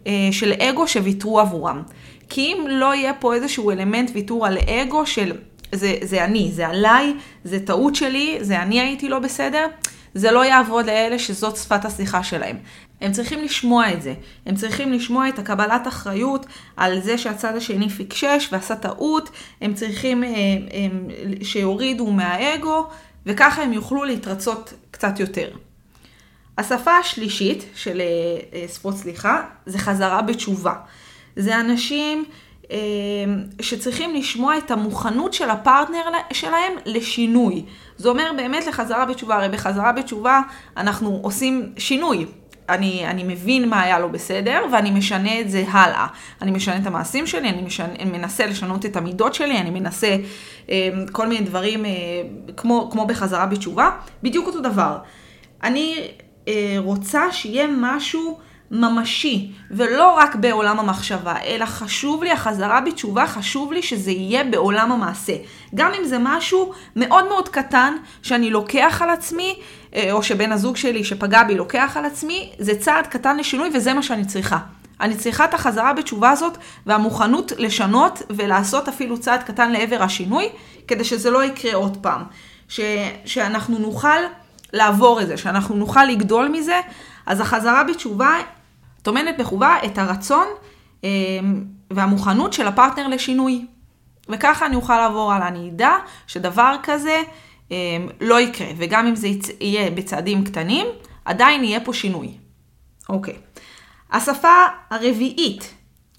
אה, 0.07 0.29
של 0.31 0.53
אגו 0.53 0.87
שוויתרו 0.87 1.39
עבורם. 1.39 1.81
כי 2.29 2.41
אם 2.41 2.65
לא 2.69 2.95
יהיה 2.95 3.13
פה 3.13 3.33
איזשהו 3.33 3.71
אלמנט 3.71 4.11
ויתור 4.13 4.45
על 4.47 4.57
אגו 4.57 5.05
של 5.05 5.31
זה, 5.75 5.95
זה 6.01 6.25
אני, 6.25 6.51
זה 6.53 6.67
עליי, 6.67 7.13
זה 7.43 7.59
טעות 7.59 7.95
שלי, 7.95 8.37
זה 8.41 8.61
אני 8.61 8.81
הייתי 8.81 9.09
לא 9.09 9.19
בסדר, 9.19 9.67
זה 10.13 10.31
לא 10.31 10.45
יעבוד 10.45 10.85
לאלה 10.85 11.19
שזאת 11.19 11.57
שפת 11.57 11.85
הסליחה 11.85 12.23
שלהם. 12.23 12.57
הם 13.01 13.11
צריכים 13.11 13.43
לשמוע 13.43 13.93
את 13.93 14.01
זה. 14.01 14.13
הם 14.45 14.55
צריכים 14.55 14.93
לשמוע 14.93 15.29
את 15.29 15.39
הקבלת 15.39 15.87
אחריות 15.87 16.45
על 16.77 17.01
זה 17.01 17.17
שהצד 17.17 17.55
השני 17.55 17.89
פיקשש 17.89 18.49
ועשה 18.51 18.75
טעות. 18.75 19.29
הם 19.61 19.73
צריכים 19.73 20.23
הם, 20.23 20.29
אה, 20.33 20.37
הם, 20.83 21.07
שיורידו 21.43 22.11
מהאגו, 22.11 22.87
וככה 23.25 23.63
הם 23.63 23.73
יוכלו 23.73 24.03
להתרצות 24.03 24.73
קצת 24.91 25.19
יותר. 25.19 25.49
השפה 26.57 26.91
השלישית 26.97 27.65
של 27.75 28.01
שפות 28.73 28.93
אה, 28.93 28.99
סליחה 28.99 29.41
זה 29.65 29.77
חזרה 29.77 30.21
בתשובה. 30.21 30.73
זה 31.35 31.59
אנשים 31.59 32.25
אה, 32.27 32.44
שצריכים 33.61 34.13
לשמוע 34.13 34.57
את 34.57 34.71
המוכנות 34.71 35.33
של 35.33 35.49
הפרטנר 35.49 36.01
שלהם 36.33 36.73
לשינוי. 36.85 37.65
זה 37.97 38.09
אומר 38.09 38.31
באמת 38.37 38.67
לחזרה 38.67 39.05
בתשובה, 39.05 39.35
הרי 39.35 39.49
בחזרה 39.49 39.91
בתשובה 39.91 40.41
אנחנו 40.77 41.19
עושים 41.23 41.73
שינוי. 41.77 42.25
אני, 42.69 43.07
אני 43.07 43.23
מבין 43.23 43.69
מה 43.69 43.81
היה 43.81 43.99
לו 43.99 44.11
בסדר, 44.11 44.61
ואני 44.71 44.91
משנה 44.91 45.39
את 45.39 45.49
זה 45.49 45.63
הלאה. 45.67 46.07
אני 46.41 46.51
משנה 46.51 46.77
את 46.77 46.87
המעשים 46.87 47.27
שלי, 47.27 47.49
אני 47.49 47.61
משנה, 47.61 48.05
מנסה 48.05 48.45
לשנות 48.45 48.85
את 48.85 48.95
המידות 48.95 49.33
שלי, 49.33 49.57
אני 49.57 49.69
מנסה 49.69 50.17
אה, 50.69 50.89
כל 51.11 51.27
מיני 51.27 51.45
דברים 51.45 51.85
אה, 51.85 51.91
כמו, 52.57 52.89
כמו 52.91 53.07
בחזרה 53.07 53.45
בתשובה. 53.45 53.89
בדיוק 54.23 54.47
אותו 54.47 54.59
דבר. 54.59 54.97
אני 55.63 56.07
אה, 56.47 56.75
רוצה 56.77 57.31
שיהיה 57.31 57.67
משהו 57.77 58.37
ממשי, 58.71 59.51
ולא 59.71 60.13
רק 60.17 60.35
בעולם 60.35 60.79
המחשבה, 60.79 61.35
אלא 61.45 61.65
חשוב 61.65 62.23
לי, 62.23 62.31
החזרה 62.31 62.81
בתשובה, 62.81 63.27
חשוב 63.27 63.73
לי 63.73 63.81
שזה 63.81 64.11
יהיה 64.11 64.43
בעולם 64.43 64.91
המעשה. 64.91 65.33
גם 65.75 65.91
אם 65.99 66.05
זה 66.05 66.17
משהו 66.19 66.71
מאוד 66.95 67.27
מאוד 67.27 67.49
קטן, 67.49 67.95
שאני 68.21 68.49
לוקח 68.49 69.01
על 69.01 69.09
עצמי, 69.09 69.59
אה, 69.95 70.11
או 70.11 70.23
שבן 70.23 70.51
הזוג 70.51 70.77
שלי 70.77 71.03
שפגע 71.03 71.43
בי 71.43 71.55
לוקח 71.55 71.97
על 71.97 72.05
עצמי, 72.05 72.51
זה 72.59 72.79
צעד 72.79 73.07
קטן 73.07 73.37
לשינוי 73.37 73.69
וזה 73.73 73.93
מה 73.93 74.03
שאני 74.03 74.25
צריכה. 74.25 74.57
אני 75.01 75.15
צריכה 75.15 75.45
את 75.45 75.53
החזרה 75.53 75.93
בתשובה 75.93 76.29
הזאת 76.29 76.57
והמוכנות 76.85 77.51
לשנות 77.57 78.21
ולעשות 78.29 78.87
אפילו 78.87 79.19
צעד 79.19 79.43
קטן 79.43 79.71
לעבר 79.71 80.03
השינוי, 80.03 80.49
כדי 80.87 81.03
שזה 81.03 81.31
לא 81.31 81.43
יקרה 81.43 81.75
עוד 81.75 81.97
פעם. 82.01 82.23
ש, 82.69 82.79
שאנחנו 83.25 83.79
נוכל 83.79 84.17
לעבור 84.73 85.21
את 85.21 85.27
זה, 85.27 85.37
שאנחנו 85.37 85.75
נוכל 85.75 86.05
לגדול 86.05 86.47
מזה. 86.47 86.79
אז 87.25 87.39
החזרה 87.39 87.83
בתשובה 87.83 88.33
טומנת 89.05 89.37
בחובה 89.37 89.75
את 89.85 89.97
הרצון 89.97 90.47
אה, 91.03 91.09
והמוכנות 91.91 92.53
של 92.53 92.67
הפרטנר 92.67 93.07
לשינוי. 93.07 93.65
וככה 94.29 94.65
אני 94.65 94.75
אוכל 94.75 94.97
לעבור. 94.97 95.35
אני 95.35 95.69
אדע 95.69 95.91
שדבר 96.27 96.75
כזה 96.83 97.21
אה, 97.71 97.77
לא 98.21 98.39
יקרה, 98.39 98.67
וגם 98.77 99.07
אם 99.07 99.15
זה 99.15 99.27
יהיה 99.59 99.91
בצעדים 99.91 100.43
קטנים, 100.43 100.87
עדיין 101.25 101.63
יהיה 101.63 101.79
פה 101.79 101.93
שינוי. 101.93 102.31
אוקיי. 103.09 103.35
השפה 104.11 104.65
הרביעית 104.89 105.73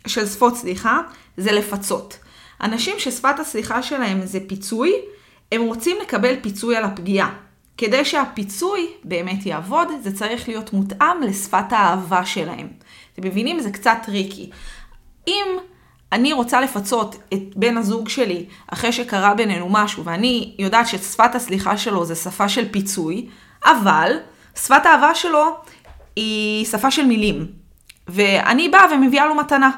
של 0.06 0.26
שפות 0.26 0.56
סליחה 0.56 1.00
זה 1.36 1.52
לפצות. 1.52 2.18
אנשים 2.60 2.98
ששפת 2.98 3.38
הסליחה 3.38 3.82
שלהם 3.82 4.20
זה 4.24 4.38
פיצוי, 4.46 4.92
הם 5.52 5.62
רוצים 5.62 5.96
לקבל 6.02 6.34
פיצוי 6.42 6.76
על 6.76 6.84
הפגיעה. 6.84 7.34
כדי 7.76 8.04
שהפיצוי 8.04 8.86
באמת 9.04 9.46
יעבוד, 9.46 9.88
זה 10.02 10.16
צריך 10.16 10.48
להיות 10.48 10.72
מותאם 10.72 11.22
לשפת 11.22 11.72
האהבה 11.72 12.24
שלהם. 12.24 12.68
אתם 13.14 13.28
מבינים? 13.28 13.60
זה 13.60 13.70
קצת 13.70 13.96
tricky. 14.02 14.50
אם 15.28 15.46
אני 16.12 16.32
רוצה 16.32 16.60
לפצות 16.60 17.16
את 17.34 17.56
בן 17.56 17.76
הזוג 17.76 18.08
שלי 18.08 18.46
אחרי 18.66 18.92
שקרה 18.92 19.34
בינינו 19.34 19.66
משהו, 19.70 20.04
ואני 20.04 20.54
יודעת 20.58 20.86
ששפת 20.88 21.34
הסליחה 21.34 21.76
שלו 21.76 22.04
זה 22.04 22.14
שפה 22.14 22.48
של 22.48 22.72
פיצוי, 22.72 23.28
אבל 23.64 24.12
שפת 24.56 24.86
האהבה 24.86 25.14
שלו 25.14 25.56
היא 26.16 26.64
שפה 26.64 26.90
של 26.90 27.06
מילים. 27.06 27.46
ואני 28.08 28.68
באה 28.68 28.84
ומביאה 28.92 29.26
לו 29.26 29.34
מתנה. 29.34 29.70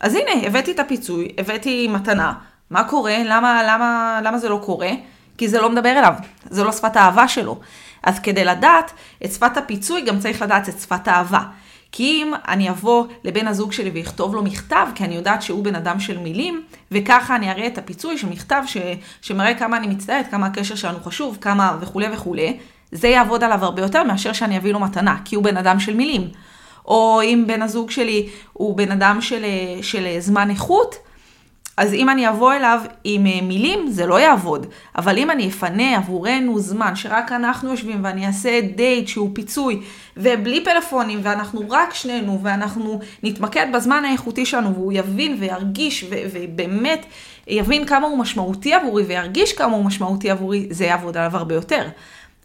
אז 0.00 0.14
הנה, 0.14 0.46
הבאתי 0.46 0.72
את 0.72 0.80
הפיצוי, 0.80 1.28
הבאתי 1.38 1.88
מתנה. 1.88 2.32
מה 2.70 2.84
קורה? 2.84 3.16
למה, 3.24 3.62
למה, 3.66 4.20
למה 4.24 4.38
זה 4.38 4.48
לא 4.48 4.60
קורה? 4.64 4.90
כי 5.40 5.48
זה 5.48 5.60
לא 5.60 5.70
מדבר 5.70 5.90
אליו, 5.90 6.14
זה 6.50 6.64
לא 6.64 6.72
שפת 6.72 6.96
האהבה 6.96 7.28
שלו. 7.28 7.60
אז 8.02 8.18
כדי 8.18 8.44
לדעת 8.44 8.92
את 9.24 9.32
שפת 9.32 9.56
הפיצוי, 9.56 10.02
גם 10.02 10.18
צריך 10.18 10.42
לדעת 10.42 10.68
את 10.68 10.80
שפת 10.80 11.08
האהבה. 11.08 11.40
כי 11.92 12.04
אם 12.04 12.32
אני 12.48 12.70
אבוא 12.70 13.06
לבן 13.24 13.48
הזוג 13.48 13.72
שלי 13.72 13.90
ואכתוב 13.94 14.34
לו 14.34 14.42
מכתב, 14.42 14.86
כי 14.94 15.04
אני 15.04 15.14
יודעת 15.14 15.42
שהוא 15.42 15.64
בן 15.64 15.74
אדם 15.74 16.00
של 16.00 16.18
מילים, 16.18 16.62
וככה 16.90 17.36
אני 17.36 17.50
אראה 17.50 17.66
את 17.66 17.78
הפיצוי 17.78 18.18
של 18.18 18.28
מכתב 18.28 18.62
ש... 18.66 18.76
שמראה 19.22 19.54
כמה 19.54 19.76
אני 19.76 19.86
מצטערת, 19.86 20.30
כמה 20.30 20.46
הקשר 20.46 20.74
שלנו 20.74 20.98
חשוב, 21.04 21.38
כמה 21.40 21.76
וכולי 21.80 22.06
וכולי, 22.12 22.58
זה 22.92 23.08
יעבוד 23.08 23.44
עליו 23.44 23.64
הרבה 23.64 23.82
יותר 23.82 24.04
מאשר 24.04 24.32
שאני 24.32 24.56
אביא 24.56 24.72
לו 24.72 24.80
מתנה, 24.80 25.16
כי 25.24 25.36
הוא 25.36 25.44
בן 25.44 25.56
אדם 25.56 25.80
של 25.80 25.94
מילים. 25.94 26.28
או 26.84 27.20
אם 27.22 27.44
בן 27.46 27.62
הזוג 27.62 27.90
שלי 27.90 28.28
הוא 28.52 28.76
בן 28.76 28.90
אדם 28.90 29.20
של, 29.20 29.44
של 29.82 30.06
זמן 30.18 30.50
איכות, 30.50 30.94
אז 31.80 31.94
אם 31.94 32.08
אני 32.08 32.28
אבוא 32.28 32.52
אליו 32.52 32.80
עם 33.04 33.26
אה, 33.26 33.40
מילים, 33.42 33.90
זה 33.90 34.06
לא 34.06 34.20
יעבוד. 34.20 34.66
אבל 34.96 35.18
אם 35.18 35.30
אני 35.30 35.48
אפנה 35.48 35.96
עבורנו 35.96 36.58
זמן 36.58 36.96
שרק 36.96 37.32
אנחנו 37.32 37.70
יושבים 37.70 38.04
ואני 38.04 38.26
אעשה 38.26 38.60
דייט 38.76 39.08
שהוא 39.08 39.30
פיצוי, 39.32 39.80
ובלי 40.16 40.64
פלאפונים, 40.64 41.20
ואנחנו 41.22 41.60
רק 41.70 41.94
שנינו, 41.94 42.40
ואנחנו 42.42 43.00
נתמקד 43.22 43.66
בזמן 43.74 44.04
האיכותי 44.04 44.46
שלנו, 44.46 44.74
והוא 44.74 44.92
יבין 44.92 45.36
וירגיש, 45.40 46.04
ובאמת 46.10 47.06
יבין 47.46 47.84
כמה 47.86 48.06
הוא 48.06 48.18
משמעותי 48.18 48.74
עבורי, 48.74 49.02
וירגיש 49.02 49.52
כמה 49.52 49.76
הוא 49.76 49.84
משמעותי 49.84 50.30
עבורי, 50.30 50.66
זה 50.70 50.84
יעבוד 50.84 51.16
עליו 51.16 51.36
הרבה 51.36 51.54
יותר. 51.54 51.88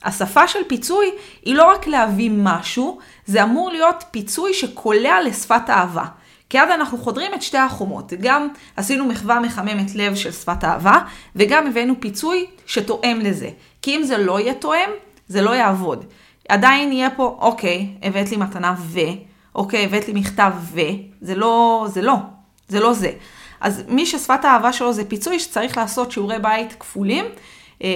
השפה 0.04 0.48
של 0.48 0.60
פיצוי 0.68 1.12
היא 1.46 1.56
לא 1.56 1.72
רק 1.72 1.88
להביא 1.88 2.32
משהו, 2.34 3.00
זה 3.25 3.44
אמור 3.44 3.70
להיות 3.70 4.04
פיצוי 4.12 4.54
שקולע 4.54 5.22
לשפת 5.25 5.70
אהבה. 5.70 6.06
כי 6.55 6.62
אז 6.62 6.69
אנחנו 6.69 6.97
חודרים 6.97 7.33
את 7.33 7.41
שתי 7.41 7.57
החומות. 7.57 8.13
גם 8.21 8.47
עשינו 8.75 9.05
מחווה 9.05 9.39
מחממת 9.39 9.95
לב 9.95 10.15
של 10.15 10.31
שפת 10.31 10.63
אהבה, 10.63 10.97
וגם 11.35 11.67
הבאנו 11.67 11.93
פיצוי 12.00 12.45
שתואם 12.65 13.19
לזה. 13.24 13.50
כי 13.81 13.95
אם 13.95 14.03
זה 14.03 14.17
לא 14.17 14.39
יהיה 14.39 14.53
תואם, 14.53 14.89
זה 15.27 15.41
לא 15.41 15.55
יעבוד. 15.55 16.05
עדיין 16.50 16.91
יהיה 16.91 17.09
פה, 17.09 17.38
אוקיי, 17.39 17.88
הבאת 18.03 18.31
לי 18.31 18.38
מתנה 18.38 18.75
ו, 18.79 19.00
אוקיי, 19.55 19.85
הבאת 19.85 20.07
לי 20.07 20.13
מכתב 20.13 20.51
ו, 20.74 20.79
זה 21.21 21.35
לא, 21.35 21.85
זה 21.89 22.01
לא, 22.01 22.15
זה 22.67 22.79
לא 22.79 22.93
זה. 22.93 23.12
אז 23.62 23.83
מי 23.88 24.05
ששפת 24.05 24.45
האהבה 24.45 24.74
שלו 24.74 24.93
זה 24.93 25.05
פיצוי, 25.05 25.39
שצריך 25.39 25.77
לעשות 25.77 26.12
שיעורי 26.12 26.39
בית 26.39 26.75
כפולים, 26.79 27.25
אמ, 27.81 27.88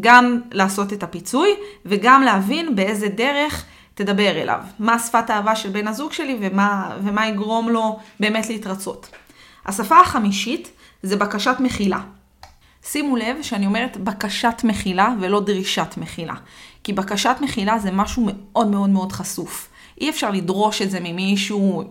גם 0.00 0.40
לעשות 0.52 0.92
את 0.92 1.02
הפיצוי, 1.02 1.50
וגם 1.86 2.22
להבין 2.22 2.76
באיזה 2.76 3.08
דרך 3.08 3.64
תדבר 3.96 4.42
אליו. 4.42 4.60
מה 4.78 4.98
שפת 4.98 5.30
האהבה 5.30 5.56
של 5.56 5.68
בן 5.70 5.88
הזוג 5.88 6.12
שלי 6.12 6.38
ומה, 6.40 6.96
ומה 7.02 7.28
יגרום 7.28 7.68
לו 7.68 7.98
באמת 8.20 8.48
להתרצות. 8.48 9.10
השפה 9.66 10.00
החמישית 10.00 10.70
זה 11.02 11.16
בקשת 11.16 11.56
מחילה. 11.60 12.00
שימו 12.82 13.16
לב 13.16 13.36
שאני 13.42 13.66
אומרת 13.66 13.96
בקשת 13.96 14.60
מחילה 14.64 15.14
ולא 15.20 15.40
דרישת 15.40 15.94
מחילה. 15.96 16.34
כי 16.84 16.92
בקשת 16.92 17.36
מחילה 17.40 17.78
זה 17.78 17.90
משהו 17.90 18.26
מאוד 18.26 18.68
מאוד 18.68 18.90
מאוד 18.90 19.12
חשוף. 19.12 19.68
אי 20.00 20.10
אפשר 20.10 20.30
לדרוש 20.30 20.82
את 20.82 20.90
זה 20.90 21.00
ממישהו, 21.00 21.84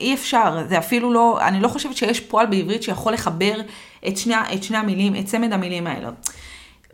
אי 0.00 0.14
אפשר, 0.14 0.64
זה 0.68 0.78
אפילו 0.78 1.12
לא, 1.12 1.38
אני 1.40 1.60
לא 1.60 1.68
חושבת 1.68 1.96
שיש 1.96 2.20
פועל 2.20 2.46
בעברית 2.46 2.82
שיכול 2.82 3.12
לחבר 3.12 3.60
את 4.08 4.16
שני, 4.16 4.34
את 4.54 4.62
שני 4.62 4.76
המילים, 4.76 5.16
את 5.16 5.26
צמד 5.26 5.52
המילים 5.52 5.86
האלה. 5.86 6.10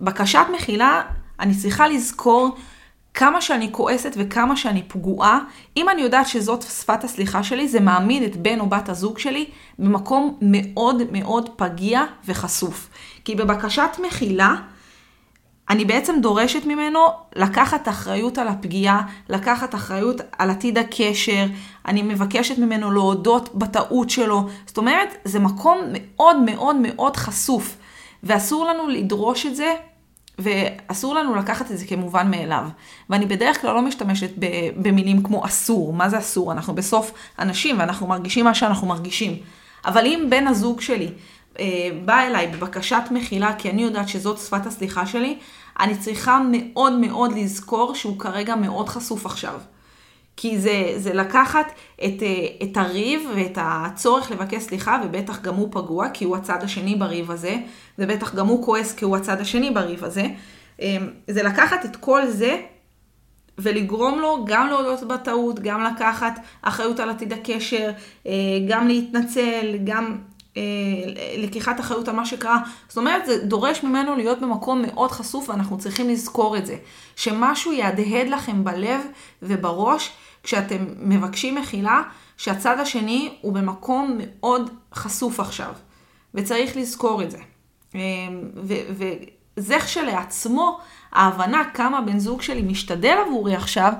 בקשת 0.00 0.46
מחילה, 0.56 1.02
אני 1.40 1.54
צריכה 1.54 1.88
לזכור 1.88 2.56
כמה 3.14 3.40
שאני 3.40 3.68
כועסת 3.72 4.14
וכמה 4.16 4.56
שאני 4.56 4.82
פגועה, 4.82 5.38
אם 5.76 5.88
אני 5.88 6.02
יודעת 6.02 6.26
שזאת 6.26 6.62
שפת 6.62 7.04
הסליחה 7.04 7.42
שלי, 7.42 7.68
זה 7.68 7.80
מעמיד 7.80 8.22
את 8.22 8.36
בן 8.36 8.60
או 8.60 8.66
בת 8.66 8.88
הזוג 8.88 9.18
שלי 9.18 9.46
במקום 9.78 10.38
מאוד 10.42 11.02
מאוד 11.12 11.48
פגיע 11.56 12.02
וחשוף. 12.24 12.88
כי 13.24 13.34
בבקשת 13.34 13.90
מחילה, 14.06 14.54
אני 15.70 15.84
בעצם 15.84 16.14
דורשת 16.20 16.64
ממנו 16.66 17.00
לקחת 17.36 17.88
אחריות 17.88 18.38
על 18.38 18.48
הפגיעה, 18.48 19.02
לקחת 19.28 19.74
אחריות 19.74 20.20
על 20.38 20.50
עתיד 20.50 20.78
הקשר, 20.78 21.46
אני 21.86 22.02
מבקשת 22.02 22.58
ממנו 22.58 22.90
להודות 22.90 23.54
בטעות 23.54 24.10
שלו. 24.10 24.48
זאת 24.66 24.78
אומרת, 24.78 25.08
זה 25.24 25.38
מקום 25.38 25.78
מאוד 25.92 26.36
מאוד 26.36 26.76
מאוד 26.76 27.16
חשוף, 27.16 27.76
ואסור 28.22 28.66
לנו 28.66 28.88
לדרוש 28.88 29.46
את 29.46 29.56
זה 29.56 29.74
ואסור 30.38 31.14
לנו 31.14 31.34
לקחת 31.34 31.70
את 31.70 31.78
זה 31.78 31.86
כמובן 31.86 32.30
מאליו. 32.30 32.68
ואני 33.10 33.26
בדרך 33.26 33.60
כלל 33.60 33.74
לא 33.74 33.82
משתמשת 33.82 34.30
במילים 34.76 35.22
כמו 35.22 35.44
אסור. 35.44 35.92
מה 35.92 36.08
זה 36.08 36.18
אסור? 36.18 36.52
אנחנו 36.52 36.74
בסוף 36.74 37.12
אנשים 37.38 37.78
ואנחנו 37.78 38.06
מרגישים 38.06 38.44
מה 38.44 38.54
שאנחנו 38.54 38.86
מרגישים. 38.86 39.36
אבל 39.84 40.06
אם 40.06 40.26
בן 40.30 40.46
הזוג 40.46 40.80
שלי 40.80 41.08
אה, 41.58 41.90
בא 42.04 42.20
אליי 42.20 42.46
בבקשת 42.46 43.02
מחילה, 43.10 43.54
כי 43.58 43.70
אני 43.70 43.82
יודעת 43.82 44.08
שזאת 44.08 44.38
שפת 44.38 44.66
הסליחה 44.66 45.06
שלי, 45.06 45.38
אני 45.80 45.96
צריכה 45.98 46.40
מאוד 46.50 46.92
מאוד 46.92 47.32
לזכור 47.32 47.94
שהוא 47.94 48.18
כרגע 48.18 48.56
מאוד 48.56 48.88
חשוף 48.88 49.26
עכשיו. 49.26 49.60
כי 50.40 50.58
זה, 50.58 50.92
זה 50.96 51.14
לקחת 51.14 51.72
את, 52.04 52.22
אה, 52.22 52.46
את 52.62 52.76
הריב 52.76 53.30
ואת 53.36 53.58
הצורך 53.60 54.30
לבקש 54.30 54.62
סליחה, 54.62 55.00
ובטח 55.04 55.42
גם 55.42 55.54
הוא 55.54 55.68
פגוע, 55.70 56.08
כי 56.14 56.24
הוא 56.24 56.36
הצד 56.36 56.62
השני 56.62 56.94
בריב 56.94 57.30
הזה, 57.30 57.56
ובטח 57.98 58.34
גם 58.34 58.46
הוא 58.46 58.64
כועס 58.64 58.94
כי 58.94 59.04
הוא 59.04 59.16
הצד 59.16 59.40
השני 59.40 59.70
בריב 59.70 60.04
הזה. 60.04 60.26
אמ, 60.80 61.08
זה 61.28 61.42
לקחת 61.42 61.84
את 61.84 61.96
כל 61.96 62.26
זה 62.26 62.60
ולגרום 63.58 64.18
לו 64.18 64.44
גם 64.46 64.66
להודות 64.68 65.08
בטעות, 65.08 65.60
גם 65.60 65.82
לקחת 65.82 66.40
אחריות 66.62 67.00
על 67.00 67.10
עתיד 67.10 67.32
הקשר, 67.32 67.90
אה, 68.26 68.32
גם 68.68 68.88
להתנצל, 68.88 69.76
גם 69.84 70.18
לקיחת 71.38 71.80
אחריות 71.80 72.08
על 72.08 72.16
מה 72.16 72.26
שקרה. 72.26 72.58
זאת 72.88 72.98
אומרת, 72.98 73.26
זה 73.26 73.44
דורש 73.44 73.82
ממנו 73.82 74.16
להיות 74.16 74.40
במקום 74.40 74.82
מאוד 74.86 75.10
חשוף, 75.10 75.48
ואנחנו 75.48 75.78
צריכים 75.78 76.08
לזכור 76.08 76.56
את 76.56 76.66
זה. 76.66 76.76
שמשהו 77.16 77.72
יהדהד 77.72 78.28
לכם 78.28 78.64
בלב 78.64 79.00
ובראש. 79.42 80.10
כשאתם 80.42 80.86
מבקשים 80.98 81.54
מחילה, 81.54 82.02
שהצד 82.36 82.80
השני 82.80 83.34
הוא 83.40 83.52
במקום 83.52 84.18
מאוד 84.18 84.70
חשוף 84.94 85.40
עכשיו, 85.40 85.72
וצריך 86.34 86.76
לזכור 86.76 87.22
את 87.22 87.30
זה. 87.30 87.38
אמ, 87.94 88.00
וזה 89.56 89.78
כשלעצמו, 89.78 90.78
ההבנה 91.12 91.64
כמה 91.74 92.00
בן 92.00 92.18
זוג 92.18 92.42
שלי 92.42 92.62
משתדל 92.62 93.16
עבורי 93.26 93.54
עכשיו, 93.54 93.92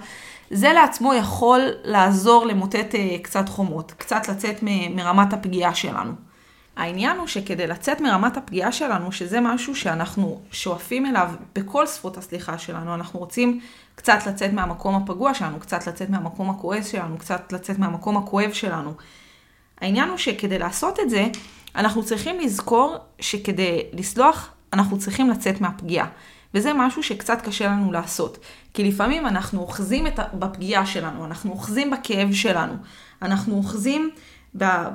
זה 0.51 0.73
לעצמו 0.73 1.15
יכול 1.15 1.61
לעזור 1.85 2.47
למוטט 2.47 2.95
אה, 2.95 3.17
קצת 3.23 3.49
חומות, 3.49 3.93
קצת 3.93 4.29
לצאת 4.29 4.57
מרמת 4.91 5.33
הפגיעה 5.33 5.75
שלנו. 5.75 6.13
העניין 6.79 7.19
הוא 7.19 7.27
שכדי 7.27 7.67
לצאת 7.67 8.01
מרמת 8.01 8.37
הפגיעה 8.37 8.73
שלנו, 8.73 9.13
שזה 9.13 9.41
משהו 9.41 9.77
שאנחנו 9.77 10.41
שואפים 10.51 11.07
אליו 11.07 11.31
בכל 11.55 11.87
שפות 11.87 12.17
הסליחה 12.17 12.59
שלנו, 12.59 12.95
אנחנו 12.95 13.19
רוצים 13.19 13.61
קצת 13.95 14.19
לצאת 14.27 14.53
מהמקום 14.53 14.95
הפגוע 14.95 15.35
שלנו, 15.35 15.61
קצת 15.61 15.87
לצאת 15.87 16.11
מהמקום 16.11 16.51
הכועס 16.51 16.87
שלנו, 16.87 17.19
קצת 17.19 17.53
לצאת 17.53 17.79
מהמקום 17.79 18.17
הכואב 18.17 18.53
שלנו. 18.53 18.93
העניין 19.81 20.09
הוא 20.09 20.17
שכדי 20.17 20.59
לעשות 20.59 21.01
את 21.01 21.11
זה, 21.11 21.27
אנחנו 21.77 22.05
צריכים 22.05 22.41
לזכור 22.41 22.97
שכדי 23.21 23.83
לסלוח, 23.93 24.51
אנחנו 24.73 24.99
צריכים 24.99 25.31
לצאת 25.31 25.61
מהפגיעה. 25.61 26.07
וזה 26.55 26.73
משהו 26.75 27.03
שקצת 27.03 27.43
קשה 27.43 27.67
לנו 27.67 27.93
לעשות. 27.93 28.39
כי 28.75 28.85
לפעמים 28.85 29.27
אנחנו 29.27 29.61
אוחזים 29.61 30.07
בפגיעה 30.35 30.87
שלנו, 30.87 31.25
אנחנו 31.25 31.53
אוחזים 31.53 31.91
בכאב 31.91 32.33
שלנו, 32.33 32.75
אנחנו 33.23 33.57
אוחזים 33.57 34.11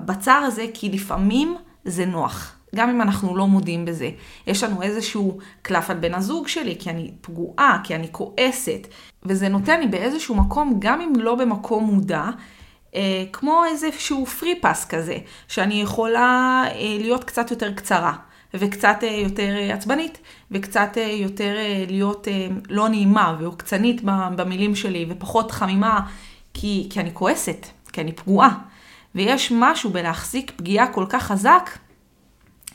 בצער 0.05 0.43
הזה, 0.43 0.65
כי 0.73 0.89
לפעמים 0.89 1.55
זה 1.85 2.05
נוח. 2.05 2.55
גם 2.75 2.89
אם 2.89 3.01
אנחנו 3.01 3.37
לא 3.37 3.47
מודים 3.47 3.85
בזה. 3.85 4.09
יש 4.47 4.63
לנו 4.63 4.81
איזשהו 4.81 5.37
קלף 5.61 5.89
על 5.89 5.97
בן 5.97 6.13
הזוג 6.13 6.47
שלי, 6.47 6.75
כי 6.79 6.89
אני 6.89 7.11
פגועה, 7.21 7.79
כי 7.83 7.95
אני 7.95 8.07
כועסת, 8.11 8.87
וזה 9.23 9.49
נותן 9.49 9.79
לי 9.79 9.87
באיזשהו 9.87 10.35
מקום, 10.35 10.75
גם 10.79 11.01
אם 11.01 11.13
לא 11.15 11.35
במקום 11.35 11.83
מודע, 11.83 12.25
אה, 12.95 13.23
כמו 13.33 13.63
איזשהו 13.65 14.25
פרי 14.25 14.59
פס 14.61 14.85
כזה, 14.85 15.17
שאני 15.47 15.81
יכולה 15.81 16.63
אה, 16.67 16.97
להיות 16.99 17.23
קצת 17.23 17.51
יותר 17.51 17.73
קצרה. 17.73 18.13
וקצת 18.53 18.97
אה, 19.03 19.07
יותר 19.07 19.55
אה, 19.55 19.73
עצבנית, 19.73 20.17
וקצת 20.51 20.97
אה, 20.97 21.03
יותר 21.03 21.55
אה, 21.57 21.85
להיות 21.87 22.27
אה, 22.27 22.47
לא 22.69 22.89
נעימה 22.89 23.35
ועוקצנית 23.39 24.01
במילים 24.35 24.75
שלי, 24.75 25.05
ופחות 25.09 25.51
חמימה, 25.51 25.99
כי, 26.53 26.87
כי 26.89 26.99
אני 26.99 27.09
כועסת, 27.13 27.67
כי 27.93 28.01
אני 28.01 28.11
פגועה. 28.11 28.49
ויש 29.15 29.51
משהו 29.55 29.89
בלהחזיק 29.89 30.51
פגיעה 30.55 30.87
כל 30.87 31.05
כך 31.09 31.23
חזק, 31.23 31.69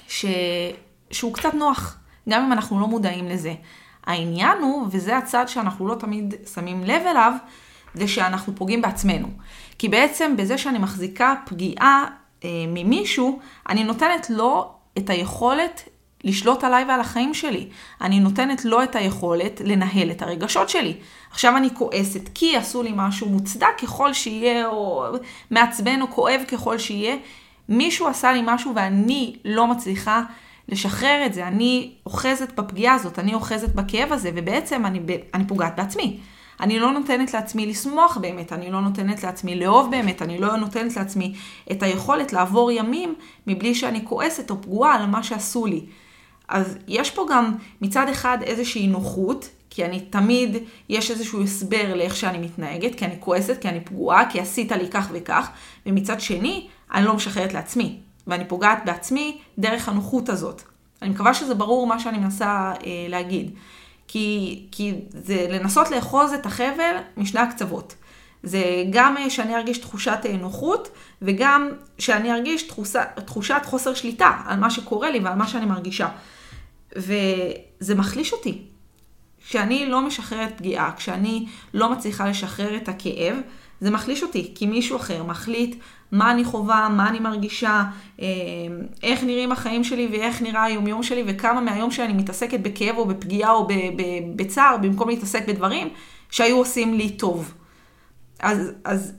ש... 0.09 0.25
שהוא 1.11 1.35
קצת 1.35 1.55
נוח, 1.55 1.99
גם 2.29 2.45
אם 2.45 2.53
אנחנו 2.53 2.81
לא 2.81 2.87
מודעים 2.87 3.29
לזה. 3.29 3.55
העניין 4.07 4.59
הוא, 4.59 4.87
וזה 4.91 5.17
הצד 5.17 5.49
שאנחנו 5.49 5.89
לא 5.89 5.95
תמיד 5.95 6.35
שמים 6.55 6.85
לב 6.85 7.03
אליו, 7.07 7.33
זה 7.95 8.09
שאנחנו 8.09 8.55
פוגעים 8.57 8.83
בעצמנו. 8.83 9.29
כי 9.79 9.89
בעצם 9.89 10.37
בזה 10.37 10.59
שאני 10.59 10.79
מחזיקה 10.79 11.35
פגיעה 11.47 12.05
אה, 12.45 12.49
ממישהו, 12.69 13.41
אני 13.69 13.85
נותנת 13.85 14.31
לו 14.31 14.73
את 14.99 15.11
היכולת 15.11 15.89
לשלוט 16.25 16.65
עליי 16.65 16.85
ועל 16.89 17.01
החיים 17.01 17.35
שלי. 17.35 17.69
אני 18.01 18.21
נותנת 18.21 18.65
לו 18.65 18.83
את 18.83 18.97
היכולת 18.97 19.61
לנהל 19.65 20.11
את 20.11 20.23
הרגשות 20.23 20.69
שלי. 20.69 20.97
עכשיו 21.31 21.57
אני 21.57 21.69
כועסת 21.75 22.29
כי 22.35 22.57
עשו 22.57 22.83
לי 22.83 22.93
משהו 22.95 23.29
מוצדק 23.29 23.79
ככל 23.83 24.13
שיהיה, 24.13 24.69
או 24.69 25.07
מעצבן 25.51 26.03
או 26.03 26.11
כואב 26.11 26.41
ככל 26.49 26.79
שיהיה. 26.79 27.17
מישהו 27.69 28.07
עשה 28.07 28.33
לי 28.33 28.41
משהו 28.45 28.73
ואני 28.75 29.37
לא 29.45 29.67
מצליחה 29.67 30.23
לשחרר 30.69 31.23
את 31.27 31.35
זה. 31.35 31.49
אני 31.49 31.91
אוחזת 32.07 32.61
בפגיעה 32.61 32.95
הזאת, 32.95 33.19
אני 33.19 33.35
אוחזת 33.35 33.75
בכאב 33.75 34.13
הזה, 34.13 34.31
ובעצם 34.35 34.87
אני, 34.87 35.01
אני 35.35 35.47
פוגעת 35.47 35.77
בעצמי. 35.77 36.19
אני 36.61 36.79
לא 36.79 36.93
נותנת 36.93 37.35
לעצמי 37.35 37.67
לשמוח 37.67 38.17
באמת, 38.17 38.53
אני 38.53 38.71
לא 38.71 38.81
נותנת 38.81 39.25
לעצמי 39.25 39.55
לאהוב 39.55 39.91
באמת, 39.91 40.23
אני 40.23 40.39
לא 40.39 40.57
נותנת 40.57 40.97
לעצמי 40.97 41.35
את 41.73 41.83
היכולת 41.83 42.33
לעבור 42.33 42.71
ימים 42.71 43.15
מבלי 43.47 43.75
שאני 43.75 44.05
כועסת 44.05 44.51
או 44.51 44.63
פגועה 44.63 44.95
על 44.95 45.07
מה 45.07 45.23
שעשו 45.23 45.67
לי. 45.67 45.81
אז 46.49 46.79
יש 46.89 47.11
פה 47.11 47.27
גם 47.31 47.55
מצד 47.81 48.09
אחד 48.09 48.39
איזושהי 48.43 48.87
נוחות, 48.87 49.49
כי 49.71 49.85
אני 49.85 50.01
תמיד, 50.01 50.57
יש 50.89 51.11
איזשהו 51.11 51.43
הסבר 51.43 51.95
לאיך 51.95 52.17
שאני 52.17 52.39
מתנהגת, 52.39 52.95
כי 52.95 53.05
אני 53.05 53.17
כועסת, 53.21 53.59
כי 53.61 53.69
אני 53.69 53.81
פגועה, 53.81 54.31
כי 54.31 54.41
עשית 54.41 54.73
לי 54.73 54.89
כך 54.91 55.09
וכך, 55.13 55.51
ומצד 55.87 56.21
שני, 56.21 56.69
אני 56.93 57.05
לא 57.05 57.15
משחררת 57.15 57.55
לעצמי, 57.55 57.99
ואני 58.27 58.45
פוגעת 58.49 58.79
בעצמי 58.85 59.39
דרך 59.59 59.89
הנוחות 59.89 60.29
הזאת. 60.29 60.63
אני 61.03 61.11
מקווה 61.11 61.35
שזה 61.35 61.55
ברור 61.55 61.87
מה 61.87 62.01
שאני 62.01 62.19
מנסה 62.19 62.73
אה, 62.87 63.07
להגיד. 63.09 63.51
כי, 64.09 64.67
כי 64.73 64.95
זה 65.11 65.47
לנסות 65.51 65.91
לאחוז 65.91 66.33
את 66.33 66.47
החבל 66.47 66.97
משני 67.17 67.41
הקצוות. 67.41 67.95
זה 68.43 68.63
גם 68.91 69.17
אה, 69.17 69.31
שאני 69.31 69.57
ארגיש 69.57 69.79
תחושת 69.79 70.19
אה, 70.25 70.37
נוחות, 70.37 70.89
וגם 71.23 71.69
שאני 71.99 72.33
ארגיש 72.33 72.63
תחושה, 72.63 73.05
תחושת 73.05 73.61
חוסר 73.65 73.95
שליטה 73.95 74.33
על 74.47 74.59
מה 74.59 74.71
שקורה 74.71 75.11
לי 75.11 75.19
ועל 75.19 75.35
מה 75.35 75.47
שאני 75.49 75.67
מרגישה. 75.67 76.09
וזה 76.97 77.95
מחליש 77.95 78.33
אותי. 78.33 78.63
כשאני 79.49 79.87
לא 79.87 80.01
משחררת 80.01 80.53
פגיעה, 80.57 80.93
כשאני 80.97 81.47
לא 81.75 81.93
מצליחה 81.93 82.29
לשחרר 82.29 82.77
את 82.77 82.89
הכאב, 82.89 83.37
זה 83.81 83.91
מחליש 83.91 84.23
אותי, 84.23 84.53
כי 84.55 84.67
מישהו 84.67 84.97
אחר 84.97 85.23
מחליט 85.23 85.77
מה 86.13 86.31
אני 86.31 86.45
חווה, 86.45 86.89
מה 86.89 87.09
אני 87.09 87.21
מרגישה, 87.21 87.85
אה, 88.21 88.27
איך 89.03 89.25
נראים 89.25 89.53
החיים 89.53 89.85
שלי 89.85 90.09
ואיך 90.13 90.43
נראה 90.43 90.65
היומיום 90.65 91.03
שלי, 91.03 91.23
וכמה 91.27 91.61
מהיום 91.61 91.91
שאני 91.91 92.13
מתעסקת 92.13 92.61
בכאב 92.61 92.97
או 92.97 93.05
בפגיעה 93.05 93.51
או 93.51 93.69
בצער, 94.37 94.77
במקום 94.83 95.09
להתעסק 95.09 95.49
בדברים 95.49 95.89
שהיו 96.31 96.57
עושים 96.57 96.95
לי 96.95 97.11
טוב. 97.11 97.55
אז, 98.41 98.73
אז 98.85 99.13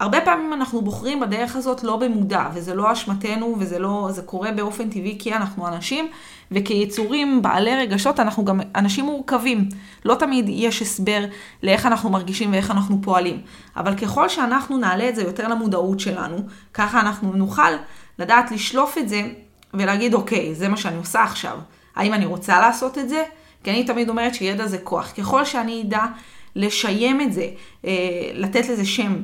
הרבה 0.00 0.20
פעמים 0.20 0.52
אנחנו 0.52 0.82
בוחרים 0.82 1.20
בדרך 1.20 1.56
הזאת 1.56 1.84
לא 1.84 1.96
במודע, 1.96 2.48
וזה 2.54 2.74
לא 2.74 2.92
אשמתנו, 2.92 3.56
וזה 3.58 3.78
לא, 3.78 4.08
זה 4.10 4.22
קורה 4.22 4.52
באופן 4.52 4.90
טבעי 4.90 5.16
כי 5.18 5.34
אנחנו 5.34 5.68
אנשים, 5.68 6.08
וכיצורים 6.52 7.42
בעלי 7.42 7.76
רגשות 7.76 8.20
אנחנו 8.20 8.44
גם 8.44 8.60
אנשים 8.74 9.04
מורכבים. 9.04 9.68
לא 10.04 10.14
תמיד 10.14 10.44
יש 10.48 10.82
הסבר 10.82 11.24
לאיך 11.62 11.86
אנחנו 11.86 12.10
מרגישים 12.10 12.52
ואיך 12.52 12.70
אנחנו 12.70 12.98
פועלים. 13.02 13.40
אבל 13.76 13.94
ככל 13.94 14.28
שאנחנו 14.28 14.78
נעלה 14.78 15.08
את 15.08 15.14
זה 15.14 15.22
יותר 15.22 15.48
למודעות 15.48 16.00
שלנו, 16.00 16.38
ככה 16.74 17.00
אנחנו 17.00 17.32
נוכל 17.32 17.70
לדעת 18.18 18.50
לשלוף 18.50 18.98
את 18.98 19.08
זה 19.08 19.22
ולהגיד, 19.74 20.14
אוקיי, 20.14 20.54
זה 20.54 20.68
מה 20.68 20.76
שאני 20.76 20.96
עושה 20.96 21.22
עכשיו. 21.22 21.58
האם 21.96 22.14
אני 22.14 22.26
רוצה 22.26 22.60
לעשות 22.60 22.98
את 22.98 23.08
זה? 23.08 23.22
כי 23.64 23.70
אני 23.70 23.84
תמיד 23.84 24.08
אומרת 24.08 24.34
שידע 24.34 24.66
זה 24.66 24.78
כוח. 24.78 25.12
ככל 25.18 25.44
שאני 25.44 25.82
אדע 25.82 26.04
לשיים 26.56 27.20
את 27.20 27.32
זה, 27.32 27.48
אה, 27.84 27.92
לתת 28.34 28.68
לזה 28.68 28.84
שם, 28.84 29.16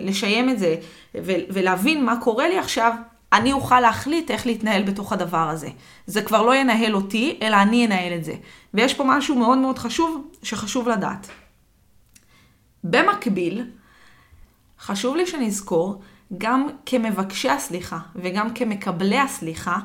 לשיים 0.00 0.50
את 0.50 0.58
זה 0.58 0.76
ולהבין 1.24 2.04
מה 2.04 2.20
קורה 2.20 2.48
לי 2.48 2.58
עכשיו, 2.58 2.92
אני 3.32 3.52
אוכל 3.52 3.80
להחליט 3.80 4.30
איך 4.30 4.46
להתנהל 4.46 4.82
בתוך 4.82 5.12
הדבר 5.12 5.48
הזה. 5.48 5.68
זה 6.06 6.22
כבר 6.22 6.42
לא 6.42 6.54
ינהל 6.54 6.94
אותי, 6.94 7.38
אלא 7.42 7.56
אני 7.56 7.86
אנהל 7.86 8.12
את 8.14 8.24
זה. 8.24 8.34
ויש 8.74 8.94
פה 8.94 9.04
משהו 9.06 9.34
מאוד 9.34 9.58
מאוד 9.58 9.78
חשוב, 9.78 10.30
שחשוב 10.42 10.88
לדעת. 10.88 11.28
במקביל, 12.84 13.64
חשוב 14.80 15.16
לי 15.16 15.26
שנזכור, 15.26 16.02
גם 16.38 16.68
כמבקשי 16.86 17.48
הסליחה 17.48 17.98
וגם 18.14 18.54
כמקבלי 18.54 19.18
הסליחה, 19.18 19.78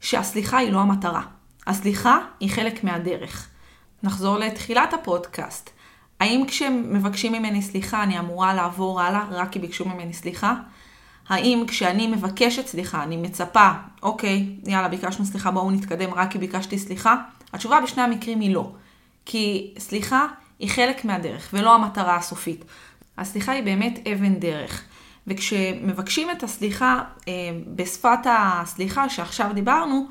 שהסליחה 0.00 0.58
היא 0.58 0.72
לא 0.72 0.78
המטרה. 0.78 1.22
הסליחה 1.66 2.18
היא 2.40 2.50
חלק 2.50 2.84
מהדרך. 2.84 3.48
נחזור 4.02 4.38
לתחילת 4.38 4.94
הפודקאסט. 4.94 5.70
האם 6.20 6.44
כשמבקשים 6.48 7.32
ממני 7.32 7.62
סליחה 7.62 8.02
אני 8.02 8.18
אמורה 8.18 8.54
לעבור 8.54 9.00
הלאה 9.00 9.24
רק 9.30 9.52
כי 9.52 9.58
ביקשו 9.58 9.88
ממני 9.88 10.12
סליחה? 10.12 10.54
האם 11.28 11.64
כשאני 11.68 12.06
מבקשת 12.06 12.66
סליחה, 12.66 13.02
אני 13.02 13.16
מצפה, 13.16 13.70
אוקיי, 14.02 14.46
יאללה, 14.66 14.88
ביקשנו 14.88 15.26
סליחה, 15.26 15.50
בואו 15.50 15.70
נתקדם 15.70 16.14
רק 16.14 16.32
כי 16.32 16.38
ביקשתי 16.38 16.78
סליחה? 16.78 17.16
התשובה 17.52 17.80
בשני 17.80 18.02
המקרים 18.02 18.40
היא 18.40 18.54
לא. 18.54 18.72
כי 19.24 19.74
סליחה 19.78 20.26
היא 20.58 20.70
חלק 20.70 21.04
מהדרך 21.04 21.50
ולא 21.52 21.74
המטרה 21.74 22.16
הסופית. 22.16 22.64
הסליחה 23.18 23.52
היא 23.52 23.62
באמת 23.62 23.98
אבן 24.12 24.34
דרך. 24.34 24.84
וכשמבקשים 25.26 26.30
את 26.30 26.42
הסליחה 26.42 27.02
אה, 27.28 27.32
בשפת 27.74 28.18
הסליחה 28.24 29.08
שעכשיו 29.08 29.50
דיברנו, 29.54 30.06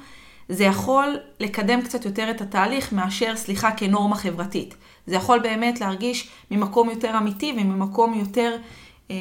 זה 0.49 0.63
יכול 0.63 1.17
לקדם 1.39 1.81
קצת 1.81 2.05
יותר 2.05 2.31
את 2.31 2.41
התהליך 2.41 2.93
מאשר 2.93 3.35
סליחה 3.35 3.71
כנורמה 3.71 4.15
חברתית. 4.15 4.75
זה 5.07 5.15
יכול 5.15 5.39
באמת 5.39 5.81
להרגיש 5.81 6.29
ממקום 6.51 6.89
יותר 6.89 7.17
אמיתי 7.17 7.53
וממקום 7.57 8.13
יותר 8.13 8.55
אה, 9.11 9.15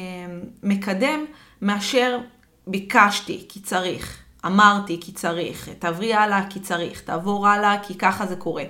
מקדם 0.63 1.25
מאשר 1.61 2.19
ביקשתי 2.67 3.45
כי 3.49 3.59
צריך, 3.59 4.17
אמרתי 4.45 4.99
כי 5.01 5.11
צריך, 5.11 5.69
תעברי 5.79 6.13
הלאה 6.13 6.49
כי 6.49 6.59
צריך, 6.59 7.01
תעבור 7.01 7.47
הלאה 7.47 7.75
כי 7.83 7.95
ככה 7.95 8.25
זה 8.25 8.35
קורה. 8.35 8.63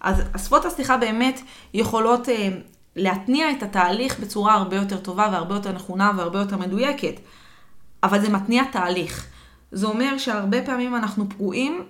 אז 0.00 0.22
שפות 0.44 0.64
הסליחה 0.64 0.96
באמת 0.96 1.40
יכולות 1.74 2.28
אה, 2.28 2.48
להתניע 2.96 3.50
את 3.50 3.62
התהליך 3.62 4.20
בצורה 4.20 4.54
הרבה 4.54 4.76
יותר 4.76 4.98
טובה 4.98 5.28
והרבה 5.32 5.54
יותר 5.54 5.72
נכונה 5.72 6.12
והרבה 6.16 6.38
יותר 6.38 6.56
מדויקת. 6.56 7.14
אבל 8.02 8.20
זה 8.20 8.28
מתניע 8.28 8.64
תהליך. 8.72 9.26
זה 9.72 9.86
אומר 9.86 10.18
שהרבה 10.18 10.62
פעמים 10.62 10.96
אנחנו 10.96 11.28
פגועים 11.28 11.82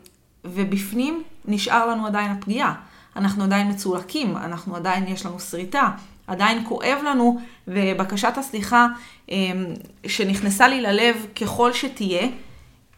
ובפנים 0.45 1.23
נשאר 1.45 1.87
לנו 1.87 2.07
עדיין 2.07 2.31
הפגיעה. 2.31 2.75
אנחנו 3.17 3.45
עדיין 3.45 3.71
מצולקים, 3.71 4.37
אנחנו 4.37 4.77
עדיין 4.77 5.09
יש 5.09 5.27
לנו 5.27 5.41
שריטה, 5.41 5.91
עדיין 6.27 6.65
כואב 6.69 6.99
לנו, 7.05 7.41
ובקשת 7.69 8.33
הסליחה 8.37 8.87
אמ, 9.29 9.65
שנכנסה 10.07 10.69
לי 10.69 10.81
ללב 10.81 11.27
ככל 11.41 11.73
שתהיה, 11.73 12.29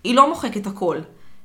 היא 0.04 0.14
לא 0.14 0.28
מוחקת 0.28 0.66
הכל. 0.66 0.98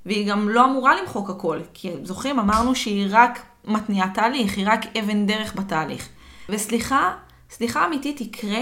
והיא 0.05 0.27
גם 0.27 0.49
לא 0.49 0.65
אמורה 0.65 1.01
למחוק 1.01 1.29
הכל, 1.29 1.59
כי 1.73 1.91
זוכרים, 2.03 2.39
אמרנו 2.39 2.75
שהיא 2.75 3.07
רק 3.09 3.45
מתניעה 3.65 4.09
תהליך, 4.13 4.57
היא 4.57 4.65
רק 4.67 4.97
אבן 4.97 5.25
דרך 5.25 5.55
בתהליך. 5.55 6.09
וסליחה, 6.49 7.13
סליחה 7.49 7.85
אמיתית 7.85 8.21
תקרה 8.21 8.59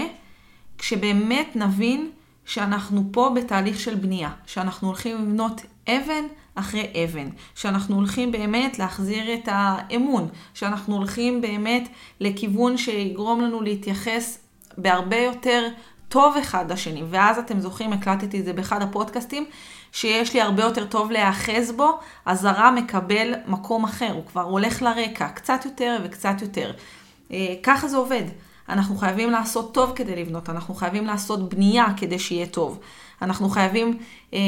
כשבאמת 0.78 1.56
נבין 1.56 2.10
שאנחנו 2.46 3.04
פה 3.12 3.30
בתהליך 3.34 3.80
של 3.80 3.94
בנייה, 3.94 4.30
שאנחנו 4.46 4.88
הולכים 4.88 5.16
לבנות 5.16 5.60
אבן 5.88 6.24
אחרי 6.54 7.04
אבן, 7.04 7.28
שאנחנו 7.54 7.96
הולכים 7.96 8.32
באמת 8.32 8.78
להחזיר 8.78 9.34
את 9.34 9.48
האמון, 9.52 10.28
שאנחנו 10.54 10.96
הולכים 10.96 11.40
באמת 11.40 11.88
לכיוון 12.20 12.76
שיגרום 12.76 13.40
לנו 13.40 13.62
להתייחס 13.62 14.38
בהרבה 14.78 15.16
יותר 15.16 15.68
טוב 16.08 16.36
אחד 16.36 16.72
לשני. 16.72 17.02
ואז 17.10 17.38
אתם 17.38 17.60
זוכרים, 17.60 17.92
הקלטתי 17.92 18.40
את 18.40 18.44
זה 18.44 18.52
באחד 18.52 18.82
הפודקאסטים, 18.82 19.44
שיש 19.92 20.34
לי 20.34 20.40
הרבה 20.40 20.62
יותר 20.62 20.86
טוב 20.86 21.10
להיאחז 21.10 21.72
בו, 21.72 21.98
הזרה 22.26 22.70
מקבל 22.70 23.34
מקום 23.46 23.84
אחר, 23.84 24.12
הוא 24.12 24.26
כבר 24.26 24.42
הולך 24.42 24.82
לרקע, 24.82 25.28
קצת 25.28 25.64
יותר 25.64 25.98
וקצת 26.04 26.42
יותר. 26.42 26.72
אה, 27.32 27.54
ככה 27.62 27.88
זה 27.88 27.96
עובד. 27.96 28.24
אנחנו 28.68 28.96
חייבים 28.96 29.30
לעשות 29.30 29.74
טוב 29.74 29.92
כדי 29.94 30.16
לבנות, 30.16 30.50
אנחנו 30.50 30.74
חייבים 30.74 31.06
לעשות 31.06 31.54
בנייה 31.54 31.86
כדי 31.96 32.18
שיהיה 32.18 32.46
טוב. 32.46 32.80
אנחנו 33.22 33.48
חייבים 33.48 33.98
אה, 34.34 34.38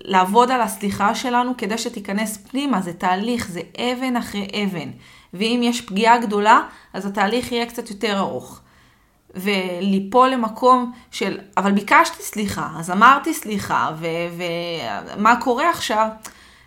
לעבוד 0.00 0.50
על 0.50 0.60
הסליחה 0.60 1.14
שלנו 1.14 1.52
כדי 1.58 1.78
שתיכנס 1.78 2.36
פנימה, 2.36 2.80
זה 2.80 2.92
תהליך, 2.92 3.48
זה 3.48 3.60
אבן 3.76 4.16
אחרי 4.16 4.48
אבן. 4.64 4.90
ואם 5.34 5.60
יש 5.62 5.80
פגיעה 5.80 6.18
גדולה, 6.18 6.60
אז 6.92 7.06
התהליך 7.06 7.52
יהיה 7.52 7.66
קצת 7.66 7.90
יותר 7.90 8.18
ארוך. 8.18 8.60
וליפול 9.34 10.28
למקום 10.28 10.92
של, 11.10 11.38
אבל 11.56 11.72
ביקשתי 11.72 12.22
סליחה, 12.22 12.68
אז 12.78 12.90
אמרתי 12.90 13.34
סליחה, 13.34 13.90
ומה 15.16 15.40
קורה 15.40 15.70
עכשיו? 15.70 16.08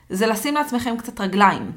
זה 0.09 0.27
לשים 0.27 0.55
לעצמכם 0.55 0.97
קצת 0.97 1.21
רגליים. 1.21 1.71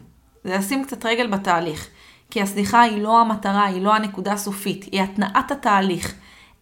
זה 0.44 0.56
לשים 0.56 0.84
קצת 0.84 1.06
רגל 1.06 1.26
בתהליך. 1.26 1.88
כי 2.30 2.42
הסליחה 2.42 2.80
היא 2.80 3.02
לא 3.02 3.20
המטרה, 3.20 3.64
היא 3.64 3.82
לא 3.82 3.94
הנקודה 3.94 4.32
הסופית, 4.32 4.84
היא 4.92 5.02
התנעת 5.02 5.50
התהליך. 5.50 6.14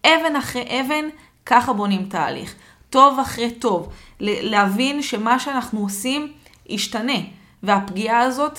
אבן 0.07 0.37
אחרי 0.37 0.81
אבן, 0.81 1.05
ככה 1.46 1.72
בונים 1.72 2.07
תהליך. 2.09 2.55
טוב 2.90 3.18
אחרי 3.18 3.50
טוב. 3.50 3.88
להבין 4.20 5.03
שמה 5.03 5.38
שאנחנו 5.38 5.81
עושים 5.81 6.33
ישתנה, 6.66 7.18
והפגיעה 7.62 8.20
הזאת 8.20 8.59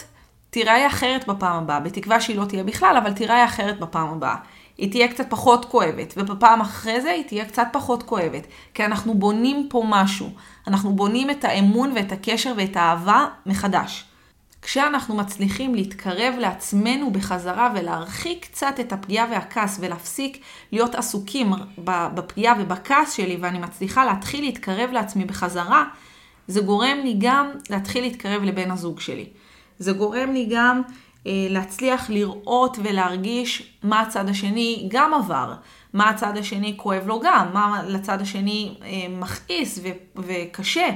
תיראה 0.49 0.87
אחרת 0.87 1.27
בפעם 1.27 1.63
הבאה, 1.63 1.79
בתקווה 1.79 2.21
שהיא 2.21 2.37
לא 2.37 2.45
תהיה 2.45 2.63
בכלל, 2.63 2.97
אבל 2.97 3.13
תיראה 3.13 3.45
אחרת 3.45 3.79
בפעם 3.79 4.07
הבאה. 4.07 4.35
היא 4.77 4.91
תהיה 4.91 5.07
קצת 5.07 5.29
פחות 5.29 5.65
כואבת, 5.65 6.13
ובפעם 6.17 6.61
אחרי 6.61 7.01
זה 7.01 7.11
היא 7.11 7.23
תהיה 7.23 7.45
קצת 7.45 7.67
פחות 7.71 8.03
כואבת, 8.03 8.47
כי 8.73 8.85
אנחנו 8.85 9.13
בונים 9.13 9.67
פה 9.69 9.83
משהו. 9.89 10.29
אנחנו 10.67 10.93
בונים 10.93 11.29
את 11.29 11.45
האמון 11.45 11.91
ואת 11.95 12.11
הקשר 12.11 12.53
ואת 12.57 12.75
האהבה 12.75 13.27
מחדש. 13.45 14.05
כשאנחנו 14.65 15.15
מצליחים 15.15 15.75
להתקרב 15.75 16.33
לעצמנו 16.39 17.11
בחזרה 17.11 17.71
ולהרחיק 17.75 18.45
קצת 18.45 18.79
את 18.79 18.93
הפגיעה 18.93 19.27
והכעס 19.31 19.77
ולהפסיק 19.81 20.37
להיות 20.71 20.95
עסוקים 20.95 21.51
בפגיעה 21.87 22.55
ובכעס 22.59 23.13
שלי 23.13 23.37
ואני 23.41 23.59
מצליחה 23.59 24.05
להתחיל 24.05 24.41
להתקרב 24.41 24.89
לעצמי 24.91 25.25
בחזרה, 25.25 25.83
זה 26.47 26.61
גורם 26.61 26.97
לי 27.03 27.15
גם 27.19 27.51
להתחיל 27.69 28.03
להתקרב 28.03 28.43
לבן 28.43 28.71
הזוג 28.71 28.99
שלי. 28.99 29.25
זה 29.79 29.91
גורם 29.91 30.33
לי 30.33 30.47
גם 30.49 30.81
אה, 31.27 31.31
להצליח 31.49 32.09
לראות 32.09 32.77
ולהרגיש 32.83 33.77
מה 33.83 34.01
הצד 34.01 34.29
השני 34.29 34.87
גם 34.91 35.13
עבר, 35.13 35.53
מה 35.93 36.09
הצד 36.09 36.37
השני 36.37 36.73
כואב 36.77 37.07
לו 37.07 37.19
גם, 37.19 37.47
מה 37.53 37.81
לצד 37.87 38.21
השני 38.21 38.77
אה, 38.81 38.87
מכעיס 39.09 39.79
וקשה, 40.15 40.89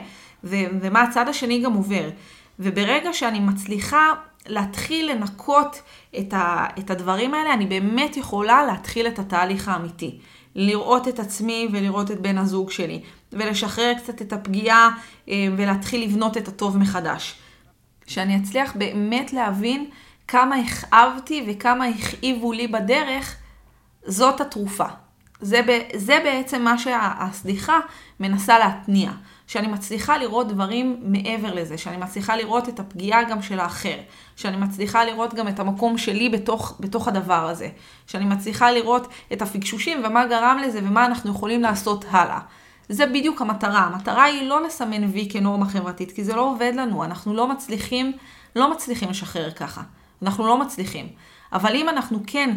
ו- 0.43 0.55
ומה 0.81 1.01
הצד 1.01 1.27
השני 1.27 1.61
גם 1.61 1.73
עובר. 1.73 2.09
וברגע 2.59 3.13
שאני 3.13 3.39
מצליחה 3.39 4.13
להתחיל 4.47 5.11
לנקות 5.11 5.81
את, 6.19 6.33
ה, 6.33 6.65
את 6.79 6.91
הדברים 6.91 7.33
האלה, 7.33 7.53
אני 7.53 7.65
באמת 7.65 8.17
יכולה 8.17 8.65
להתחיל 8.65 9.07
את 9.07 9.19
התהליך 9.19 9.67
האמיתי. 9.67 10.19
לראות 10.55 11.07
את 11.07 11.19
עצמי 11.19 11.67
ולראות 11.71 12.11
את 12.11 12.21
בן 12.21 12.37
הזוג 12.37 12.71
שלי, 12.71 13.01
ולשחרר 13.33 13.93
קצת 13.97 14.21
את 14.21 14.33
הפגיעה 14.33 14.89
אה, 15.29 15.47
ולהתחיל 15.57 16.03
לבנות 16.03 16.37
את 16.37 16.47
הטוב 16.47 16.77
מחדש. 16.77 17.35
שאני 18.07 18.37
אצליח 18.37 18.75
באמת 18.75 19.33
להבין 19.33 19.89
כמה 20.27 20.55
הכאבתי 20.55 21.45
וכמה 21.47 21.85
הכאיבו 21.85 22.51
לי 22.51 22.67
בדרך, 22.67 23.35
זאת 24.05 24.41
התרופה. 24.41 24.85
זה, 25.41 25.61
זה 25.95 26.19
בעצם 26.23 26.61
מה 26.61 26.77
שהסליחה 26.77 27.79
מנסה 28.19 28.59
להתניע. 28.59 29.11
שאני 29.49 29.67
מצליחה 29.67 30.17
לראות 30.17 30.47
דברים 30.47 30.99
מעבר 31.01 31.53
לזה, 31.53 31.77
שאני 31.77 31.97
מצליחה 31.97 32.35
לראות 32.35 32.69
את 32.69 32.79
הפגיעה 32.79 33.23
גם 33.23 33.41
של 33.41 33.59
האחר, 33.59 33.97
שאני 34.35 34.57
מצליחה 34.57 35.05
לראות 35.05 35.33
גם 35.33 35.47
את 35.47 35.59
המקום 35.59 35.97
שלי 35.97 36.29
בתוך, 36.29 36.77
בתוך 36.79 37.07
הדבר 37.07 37.49
הזה, 37.49 37.69
שאני 38.07 38.25
מצליחה 38.25 38.71
לראות 38.71 39.07
את 39.33 39.41
הפגשושים 39.41 40.01
ומה 40.05 40.25
גרם 40.25 40.59
לזה 40.63 40.79
ומה 40.83 41.05
אנחנו 41.05 41.31
יכולים 41.31 41.61
לעשות 41.61 42.05
הלאה. 42.09 42.39
זה 42.89 43.05
בדיוק 43.05 43.41
המטרה. 43.41 43.79
המטרה 43.79 44.23
היא 44.23 44.49
לא 44.49 44.65
לסמן 44.65 45.03
וי 45.03 45.27
כנורמה 45.31 45.65
חברתית, 45.65 46.11
כי 46.11 46.23
זה 46.23 46.35
לא 46.35 46.41
עובד 46.41 46.71
לנו, 46.75 47.03
אנחנו 47.03 47.33
לא 47.33 47.47
מצליחים, 47.47 48.11
לא 48.55 48.71
מצליחים 48.71 49.09
לשחרר 49.09 49.51
ככה. 49.51 49.81
אנחנו 50.21 50.47
לא 50.47 50.57
מצליחים. 50.57 51.07
אבל 51.53 51.75
אם 51.75 51.89
אנחנו 51.89 52.19
כן 52.27 52.55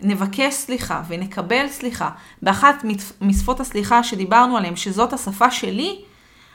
נבקש 0.00 0.54
סליחה 0.54 1.02
ונקבל 1.08 1.68
סליחה 1.68 2.10
באחת 2.42 2.84
משפות 3.20 3.60
הסליחה 3.60 4.02
שדיברנו 4.02 4.56
עליהן, 4.56 4.76
שזאת 4.76 5.12
השפה 5.12 5.50
שלי, 5.50 6.04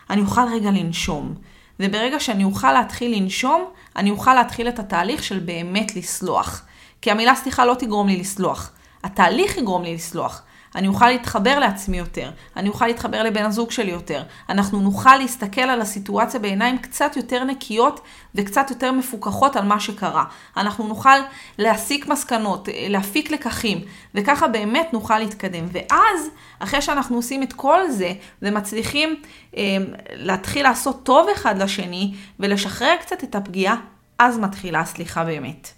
אני 0.10 0.22
אוכל 0.22 0.42
רגע 0.54 0.72
לנשום. 0.72 1.34
וברגע 1.80 2.20
שאני 2.20 2.44
אוכל 2.44 2.72
להתחיל 2.72 3.16
לנשום, 3.16 3.66
אני 3.96 4.10
אוכל 4.10 4.34
להתחיל 4.34 4.70
את 4.70 4.80
התהליך 4.80 5.24
של 5.24 5.40
באמת 5.40 5.96
לסלוח. 5.96 6.66
כי 7.02 7.12
המילה 7.12 7.36
סליחה 7.36 7.66
לא 7.66 7.76
תגרום 7.80 8.08
לי 8.08 8.18
לסלוח. 8.18 8.72
התהליך 9.04 9.58
יגרום 9.58 9.84
לי 9.84 9.96
לסלוח. 9.96 10.42
אני 10.76 10.88
אוכל 10.88 11.08
להתחבר 11.08 11.60
לעצמי 11.60 11.98
יותר, 11.98 12.32
אני 12.56 12.70
אוכל 12.70 12.88
להתחבר 12.88 13.24
לבן 13.24 13.46
הזוג 13.46 13.72
שלי 13.72 13.92
יותר. 13.92 14.24
אנחנו 14.50 14.82
נוכל 14.82 15.16
להסתכל 15.18 15.62
על 15.62 15.82
הסיטואציה 15.82 16.40
בעיניים 16.40 16.78
קצת 16.78 17.18
יותר 17.18 17.44
נקיות 17.44 18.00
וקצת 18.36 18.70
יותר 18.70 18.92
מפוקחות 18.92 19.56
על 19.56 19.66
מה 19.66 19.80
שקרה. 19.80 20.24
אנחנו 20.58 20.88
נוכל 20.88 21.18
להסיק 21.58 22.08
מסקנות, 22.08 22.68
להפיק 22.90 23.32
לקחים, 23.32 23.82
וככה 24.16 24.48
באמת 24.48 24.94
נוכל 24.94 25.20
להתקדם. 25.20 25.66
ואז, 25.72 26.30
אחרי 26.60 26.82
שאנחנו 26.82 27.16
עושים 27.16 27.44
את 27.44 27.54
כל 27.54 27.90
זה 27.90 28.14
ומצליחים 28.42 29.22
אה, 29.58 29.78
להתחיל 30.14 30.64
לעשות 30.64 31.04
טוב 31.04 31.28
אחד 31.36 31.62
לשני 31.62 32.14
ולשחרר 32.40 32.96
קצת 33.02 33.24
את 33.24 33.36
הפגיעה, 33.36 33.76
אז 34.20 34.40
מתחילה 34.40 34.80
הסליחה 34.80 35.24
באמת. 35.24 35.72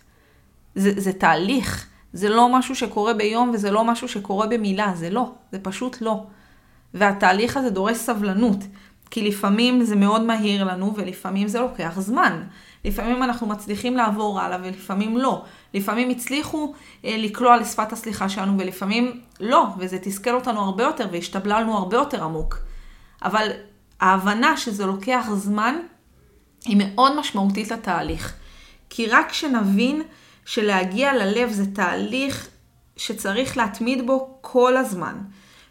זה, 0.75 0.91
זה 0.97 1.13
תהליך. 1.13 1.90
זה 2.13 2.29
לא 2.29 2.49
משהו 2.57 2.75
שקורה 2.75 3.13
ביום 3.13 3.51
וזה 3.53 3.71
לא 3.71 3.83
משהו 3.83 4.07
שקורה 4.07 4.47
במילה, 4.47 4.91
זה 4.95 5.09
לא, 5.09 5.31
זה 5.51 5.59
פשוט 5.59 6.01
לא. 6.01 6.23
והתהליך 6.93 7.57
הזה 7.57 7.69
דורש 7.69 7.97
סבלנות, 7.97 8.57
כי 9.11 9.21
לפעמים 9.21 9.83
זה 9.83 9.95
מאוד 9.95 10.21
מהיר 10.21 10.63
לנו 10.63 10.93
ולפעמים 10.95 11.47
זה 11.47 11.59
לוקח 11.59 11.93
זמן. 11.99 12.43
לפעמים 12.85 13.23
אנחנו 13.23 13.47
מצליחים 13.47 13.97
לעבור 13.97 14.39
הלאה 14.39 14.57
ולפעמים 14.63 15.17
לא. 15.17 15.43
לפעמים 15.73 16.09
הצליחו 16.09 16.73
אה, 17.05 17.15
לקלוע 17.17 17.57
לשפת 17.57 17.93
הסליחה 17.93 18.29
שלנו 18.29 18.59
ולפעמים 18.59 19.21
לא, 19.39 19.67
וזה 19.77 19.99
תסכל 19.99 20.35
אותנו 20.35 20.59
הרבה 20.59 20.83
יותר 20.83 21.07
והשתבללנו 21.11 21.77
הרבה 21.77 21.97
יותר 21.97 22.23
עמוק. 22.23 22.57
אבל 23.23 23.49
ההבנה 23.99 24.57
שזה 24.57 24.85
לוקח 24.85 25.27
זמן 25.33 25.75
היא 26.65 26.77
מאוד 26.79 27.19
משמעותית 27.19 27.71
לתהליך. 27.71 28.33
כי 28.89 29.07
רק 29.07 29.29
כשנבין 29.29 30.01
שלהגיע 30.45 31.13
ללב 31.13 31.51
זה 31.51 31.65
תהליך 31.73 32.47
שצריך 32.97 33.57
להתמיד 33.57 34.07
בו 34.07 34.37
כל 34.41 34.77
הזמן. 34.77 35.15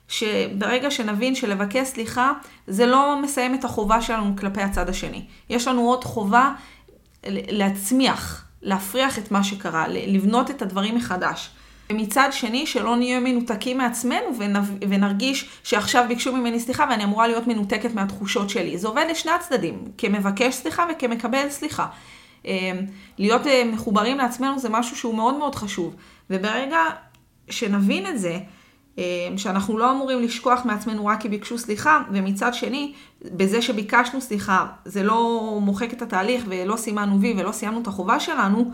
שברגע 0.08 0.90
שנבין 0.90 1.34
שלבקש 1.34 1.88
סליחה 1.88 2.32
זה 2.66 2.86
לא 2.86 3.22
מסיים 3.22 3.54
את 3.54 3.64
החובה 3.64 4.02
שלנו 4.02 4.36
כלפי 4.36 4.60
הצד 4.60 4.88
השני. 4.88 5.24
יש 5.50 5.68
לנו 5.68 5.80
עוד 5.80 6.04
חובה 6.04 6.52
להצמיח, 7.26 8.44
להפריח 8.62 9.18
את 9.18 9.30
מה 9.30 9.44
שקרה, 9.44 9.88
לבנות 9.88 10.50
את 10.50 10.62
הדברים 10.62 10.94
מחדש. 10.94 11.50
ומצד 11.90 12.28
שני, 12.32 12.66
שלא 12.66 12.96
נהיה 12.96 13.20
מנותקים 13.20 13.78
מעצמנו 13.78 14.38
ונרגיש 14.88 15.48
שעכשיו 15.64 16.04
ביקשו 16.08 16.36
ממני 16.36 16.60
סליחה 16.60 16.86
ואני 16.90 17.04
אמורה 17.04 17.26
להיות 17.26 17.46
מנותקת 17.46 17.94
מהתחושות 17.94 18.50
שלי. 18.50 18.78
זה 18.78 18.88
עובד 18.88 19.04
לשני 19.10 19.32
הצדדים, 19.32 19.84
כמבקש 19.98 20.54
סליחה 20.54 20.86
וכמקבל 20.92 21.48
סליחה. 21.48 21.86
אמ, 22.44 22.76
להיות 23.18 23.46
אה, 23.46 23.62
מחוברים 23.72 24.18
לעצמנו 24.18 24.58
זה 24.58 24.68
משהו 24.68 24.96
שהוא 24.96 25.14
מאוד 25.14 25.38
מאוד 25.38 25.54
חשוב. 25.54 25.96
וברגע 26.30 26.78
שנבין 27.50 28.06
את 28.06 28.18
זה, 28.18 28.38
אמ, 28.98 29.02
שאנחנו 29.38 29.78
לא 29.78 29.90
אמורים 29.90 30.22
לשכוח 30.22 30.60
מעצמנו 30.64 31.06
רק 31.06 31.20
כי 31.20 31.28
ביקשו 31.28 31.58
סליחה, 31.58 32.02
ומצד 32.12 32.54
שני, 32.54 32.92
בזה 33.24 33.62
שביקשנו 33.62 34.20
סליחה, 34.20 34.66
זה 34.84 35.02
לא 35.02 35.58
מוחק 35.62 35.92
את 35.92 36.02
התהליך 36.02 36.44
ולא 36.48 36.76
סימנו 36.76 37.20
וי 37.20 37.34
ולא 37.38 37.52
סיימנו 37.52 37.80
את 37.82 37.86
החובה 37.86 38.20
שלנו, 38.20 38.72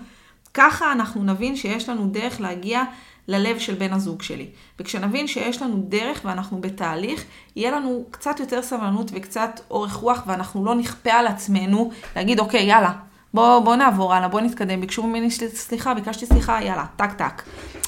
ככה 0.54 0.92
אנחנו 0.92 1.24
נבין 1.24 1.56
שיש 1.56 1.88
לנו 1.88 2.06
דרך 2.06 2.40
להגיע 2.40 2.82
ללב 3.28 3.58
של 3.58 3.74
בן 3.74 3.92
הזוג 3.92 4.22
שלי. 4.22 4.48
וכשנבין 4.78 5.26
שיש 5.26 5.62
לנו 5.62 5.84
דרך 5.88 6.20
ואנחנו 6.24 6.60
בתהליך, 6.60 7.24
יהיה 7.56 7.70
לנו 7.70 8.04
קצת 8.10 8.40
יותר 8.40 8.62
סבלנות 8.62 9.10
וקצת 9.14 9.60
אורך 9.70 9.92
רוח 9.92 10.22
ואנחנו 10.26 10.64
לא 10.64 10.74
נכפה 10.74 11.12
על 11.12 11.26
עצמנו 11.26 11.90
להגיד, 12.16 12.40
אוקיי, 12.40 12.62
יאללה, 12.62 12.92
בוא, 13.36 13.58
בוא 13.58 13.76
נעבור 13.76 14.14
הלאה, 14.14 14.28
בוא 14.28 14.40
נתקדם, 14.40 14.80
ביקשו 14.80 15.02
ממני 15.02 15.30
סליחה, 15.30 15.94
ביקשתי 15.94 16.26
סליחה, 16.26 16.62
יאללה, 16.62 16.84
טק 16.96 17.12
טק. 17.12 17.42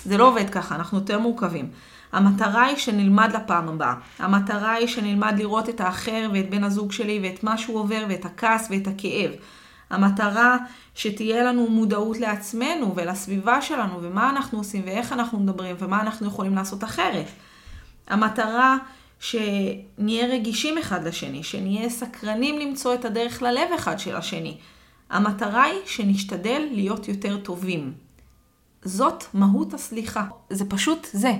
זה 0.04 0.18
לא 0.18 0.28
עובד 0.28 0.50
ככה, 0.50 0.74
אנחנו 0.74 0.98
יותר 0.98 1.18
מורכבים. 1.18 1.70
המטרה 2.12 2.64
היא 2.64 2.76
שנלמד 2.76 3.32
לפעם 3.34 3.68
הבאה. 3.68 3.94
המטרה 4.18 4.72
היא 4.72 4.86
שנלמד 4.86 5.34
לראות 5.38 5.68
את 5.68 5.80
האחר 5.80 6.30
ואת 6.32 6.50
בן 6.50 6.64
הזוג 6.64 6.92
שלי 6.92 7.20
ואת 7.22 7.44
מה 7.44 7.58
שהוא 7.58 7.78
עובר 7.78 8.04
ואת 8.08 8.24
הכעס 8.24 8.68
ואת 8.70 8.86
הכאב. 8.86 9.30
המטרה 9.90 10.56
שתהיה 10.94 11.44
לנו 11.44 11.66
מודעות 11.70 12.18
לעצמנו 12.18 12.92
ולסביבה 12.96 13.62
שלנו 13.62 13.98
ומה 14.02 14.30
אנחנו 14.30 14.58
עושים 14.58 14.82
ואיך 14.86 15.12
אנחנו 15.12 15.38
מדברים 15.38 15.76
ומה 15.78 16.00
אנחנו 16.00 16.26
יכולים 16.26 16.54
לעשות 16.54 16.84
אחרת. 16.84 17.26
המטרה 18.08 18.76
שנהיה 19.20 20.26
רגישים 20.26 20.78
אחד 20.78 21.06
לשני, 21.06 21.42
שנהיה 21.42 21.90
סקרנים 21.90 22.58
למצוא 22.58 22.94
את 22.94 23.04
הדרך 23.04 23.42
ללב 23.42 23.68
אחד 23.74 23.98
של 23.98 24.16
השני. 24.16 24.56
המטרה 25.10 25.64
היא 25.64 25.80
שנשתדל 25.86 26.68
להיות 26.72 27.08
יותר 27.08 27.36
טובים. 27.36 27.92
זאת 28.82 29.24
מהות 29.34 29.74
הסליחה. 29.74 30.24
זה 30.50 30.64
פשוט 30.68 31.06
זה. 31.12 31.32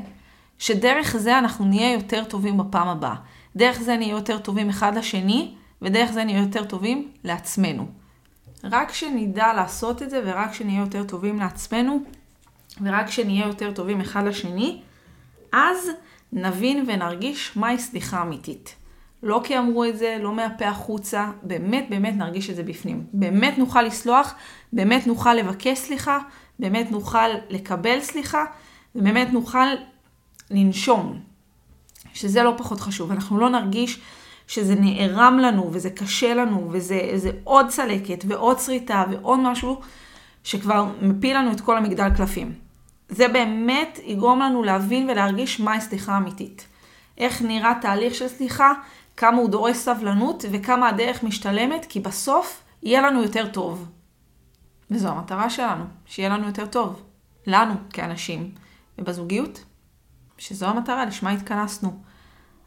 שדרך 0.59 1.17
זה 1.17 1.39
אנחנו 1.39 1.65
נהיה 1.65 1.93
יותר 1.93 2.25
טובים 2.25 2.59
בפעם 2.59 2.89
הבאה. 2.89 3.15
דרך 3.57 3.81
זה 3.81 3.97
נהיה 3.97 4.11
יותר 4.11 4.39
טובים 4.39 4.69
אחד 4.69 4.97
לשני, 4.97 5.55
ודרך 5.83 6.11
זה 6.11 6.25
נהיה 6.25 6.41
יותר 6.41 6.65
טובים 6.65 7.09
לעצמנו. 7.25 7.89
רק 8.65 8.91
כשנדע 8.91 9.53
לעשות 9.53 10.03
את 10.03 10.11
זה, 10.11 10.23
ורק 10.25 10.51
כשנהיה 10.51 10.81
יותר 10.81 11.05
טובים 11.05 11.39
לעצמנו, 11.39 12.01
ורק 12.83 13.07
כשנהיה 13.07 13.47
יותר 13.47 13.73
טובים 13.73 14.01
אחד 14.01 14.25
לשני, 14.25 14.81
אז 15.53 15.91
נבין 16.33 16.85
ונרגיש 16.89 17.57
מהי 17.57 17.79
סליחה 17.79 18.23
אמיתית. 18.23 18.75
לא 19.23 19.41
כי 19.45 19.59
אמרו 19.59 19.85
את 19.85 19.99
זה, 19.99 20.19
לא 20.21 20.33
מהפה 20.33 20.69
החוצה, 20.69 21.31
באמת 21.43 21.87
באמת 21.91 22.15
נרגיש 22.17 22.51
את 22.51 22.57
זה 22.57 22.63
בפנים. 22.63 23.05
באמת 23.13 23.59
נוכל 23.59 23.83
לסלוח, 23.83 24.35
באמת 24.73 25.07
נוכל 25.07 25.35
לבקש 25.35 25.79
סליחה, 25.79 26.19
באמת 26.59 26.91
נוכל 26.91 27.29
לקבל 27.49 28.01
סליחה, 28.01 28.45
ובאמת 28.95 29.33
נוכל 29.33 29.67
לנשום, 30.51 31.19
שזה 32.13 32.43
לא 32.43 32.55
פחות 32.57 32.81
חשוב. 32.81 33.11
אנחנו 33.11 33.39
לא 33.39 33.51
נרגיש 33.51 34.01
שזה 34.47 34.75
נערם 34.75 35.39
לנו, 35.39 35.71
וזה 35.73 35.91
קשה 35.91 36.35
לנו, 36.35 36.69
וזה 36.73 37.31
עוד 37.45 37.69
צלקת, 37.69 38.25
ועוד 38.29 38.59
שריטה, 38.59 39.05
ועוד 39.11 39.41
משהו 39.41 39.81
שכבר 40.45 40.87
מפיל 41.03 41.37
לנו 41.37 41.53
את 41.53 41.61
כל 41.61 41.77
המגדל 41.77 42.09
קלפים. 42.17 42.53
זה 43.09 43.29
באמת 43.29 43.99
יגרום 44.05 44.41
לנו 44.41 44.63
להבין 44.63 45.11
ולהרגיש 45.11 45.61
מהי 45.61 45.81
סליחה 45.81 46.17
אמיתית. 46.17 46.67
איך 47.19 47.43
נראה 47.43 47.73
תהליך 47.81 48.15
של 48.15 48.29
סליחה, 48.29 48.73
כמה 49.19 49.37
הוא 49.37 49.49
דורש 49.49 49.77
סבלנות 49.77 50.45
וכמה 50.53 50.89
הדרך 50.89 51.23
משתלמת, 51.23 51.87
כי 51.89 52.01
בסוף 52.01 52.63
יהיה 52.83 53.01
לנו 53.01 53.23
יותר 53.23 53.49
טוב. 53.49 53.89
וזו 54.91 55.09
המטרה 55.09 55.51
שלנו, 55.51 55.85
שיהיה 56.07 56.29
לנו 56.29 56.47
יותר 56.47 56.67
טוב. 56.67 57.03
לנו, 57.47 57.75
כאנשים. 57.91 58.51
ובזוגיות, 58.99 59.65
שזו 60.39 60.67
המטרה, 60.67 61.05
לשמה 61.05 61.31
התכנסנו. 61.31 62.03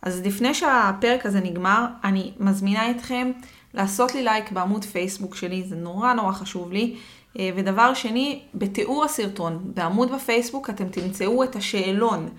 אז 0.02 0.22
לפני 0.26 0.54
שהפרק 0.54 1.26
הזה 1.26 1.40
נגמר, 1.40 1.86
אני 2.04 2.34
מזמינה 2.40 2.92
אתכם 2.92 3.32
לעשות 3.74 4.16
לי 4.16 4.24
לייק 4.24 4.52
בעמוד 4.52 4.86
פייסבוק 4.86 5.36
שלי, 5.36 5.64
זה 5.64 5.76
נורא 5.76 6.14
נורא 6.14 6.32
חשוב 6.32 6.72
לי. 6.72 6.98
אה, 7.40 7.50
ודבר 7.56 7.94
שני, 7.94 8.44
בתיאור 8.54 9.06
הסרטון, 9.06 9.72
בעמוד 9.74 10.12
בפייסבוק 10.12 10.70
אתם 10.70 10.90
תמצאו 10.90 11.44
את 11.44 11.56
השאלון 11.56 12.30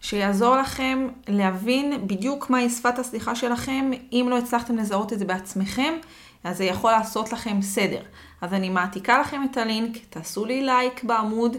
שיעזור 0.00 0.56
לכם 0.56 1.08
להבין 1.28 2.06
בדיוק 2.06 2.50
מהי 2.50 2.70
שפת 2.70 2.98
הסליחה 2.98 3.34
שלכם. 3.34 3.90
אם 4.12 4.26
לא 4.30 4.38
הצלחתם 4.38 4.76
לזהות 4.76 5.12
את 5.12 5.18
זה 5.18 5.24
בעצמכם, 5.24 5.94
אז 6.44 6.56
זה 6.58 6.64
יכול 6.64 6.92
לעשות 6.92 7.32
לכם 7.32 7.62
סדר. 7.62 8.00
אז 8.40 8.54
אני 8.54 8.68
מעתיקה 8.68 9.20
לכם 9.20 9.40
את 9.50 9.56
הלינק, 9.56 9.98
תעשו 10.10 10.44
לי 10.44 10.62
לייק 10.66 11.04
בעמוד, 11.04 11.56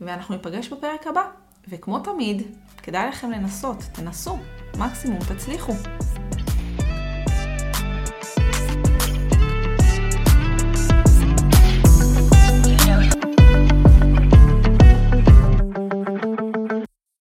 ואנחנו 0.00 0.34
ניפגש 0.34 0.68
בפרק 0.68 1.06
הבא. 1.06 1.22
וכמו 1.68 1.98
תמיד, 1.98 2.42
כדאי 2.82 3.08
לכם 3.08 3.30
לנסות, 3.30 3.78
תנסו, 3.92 4.38
מקסימום 4.78 5.18
תצליחו. 5.18 5.72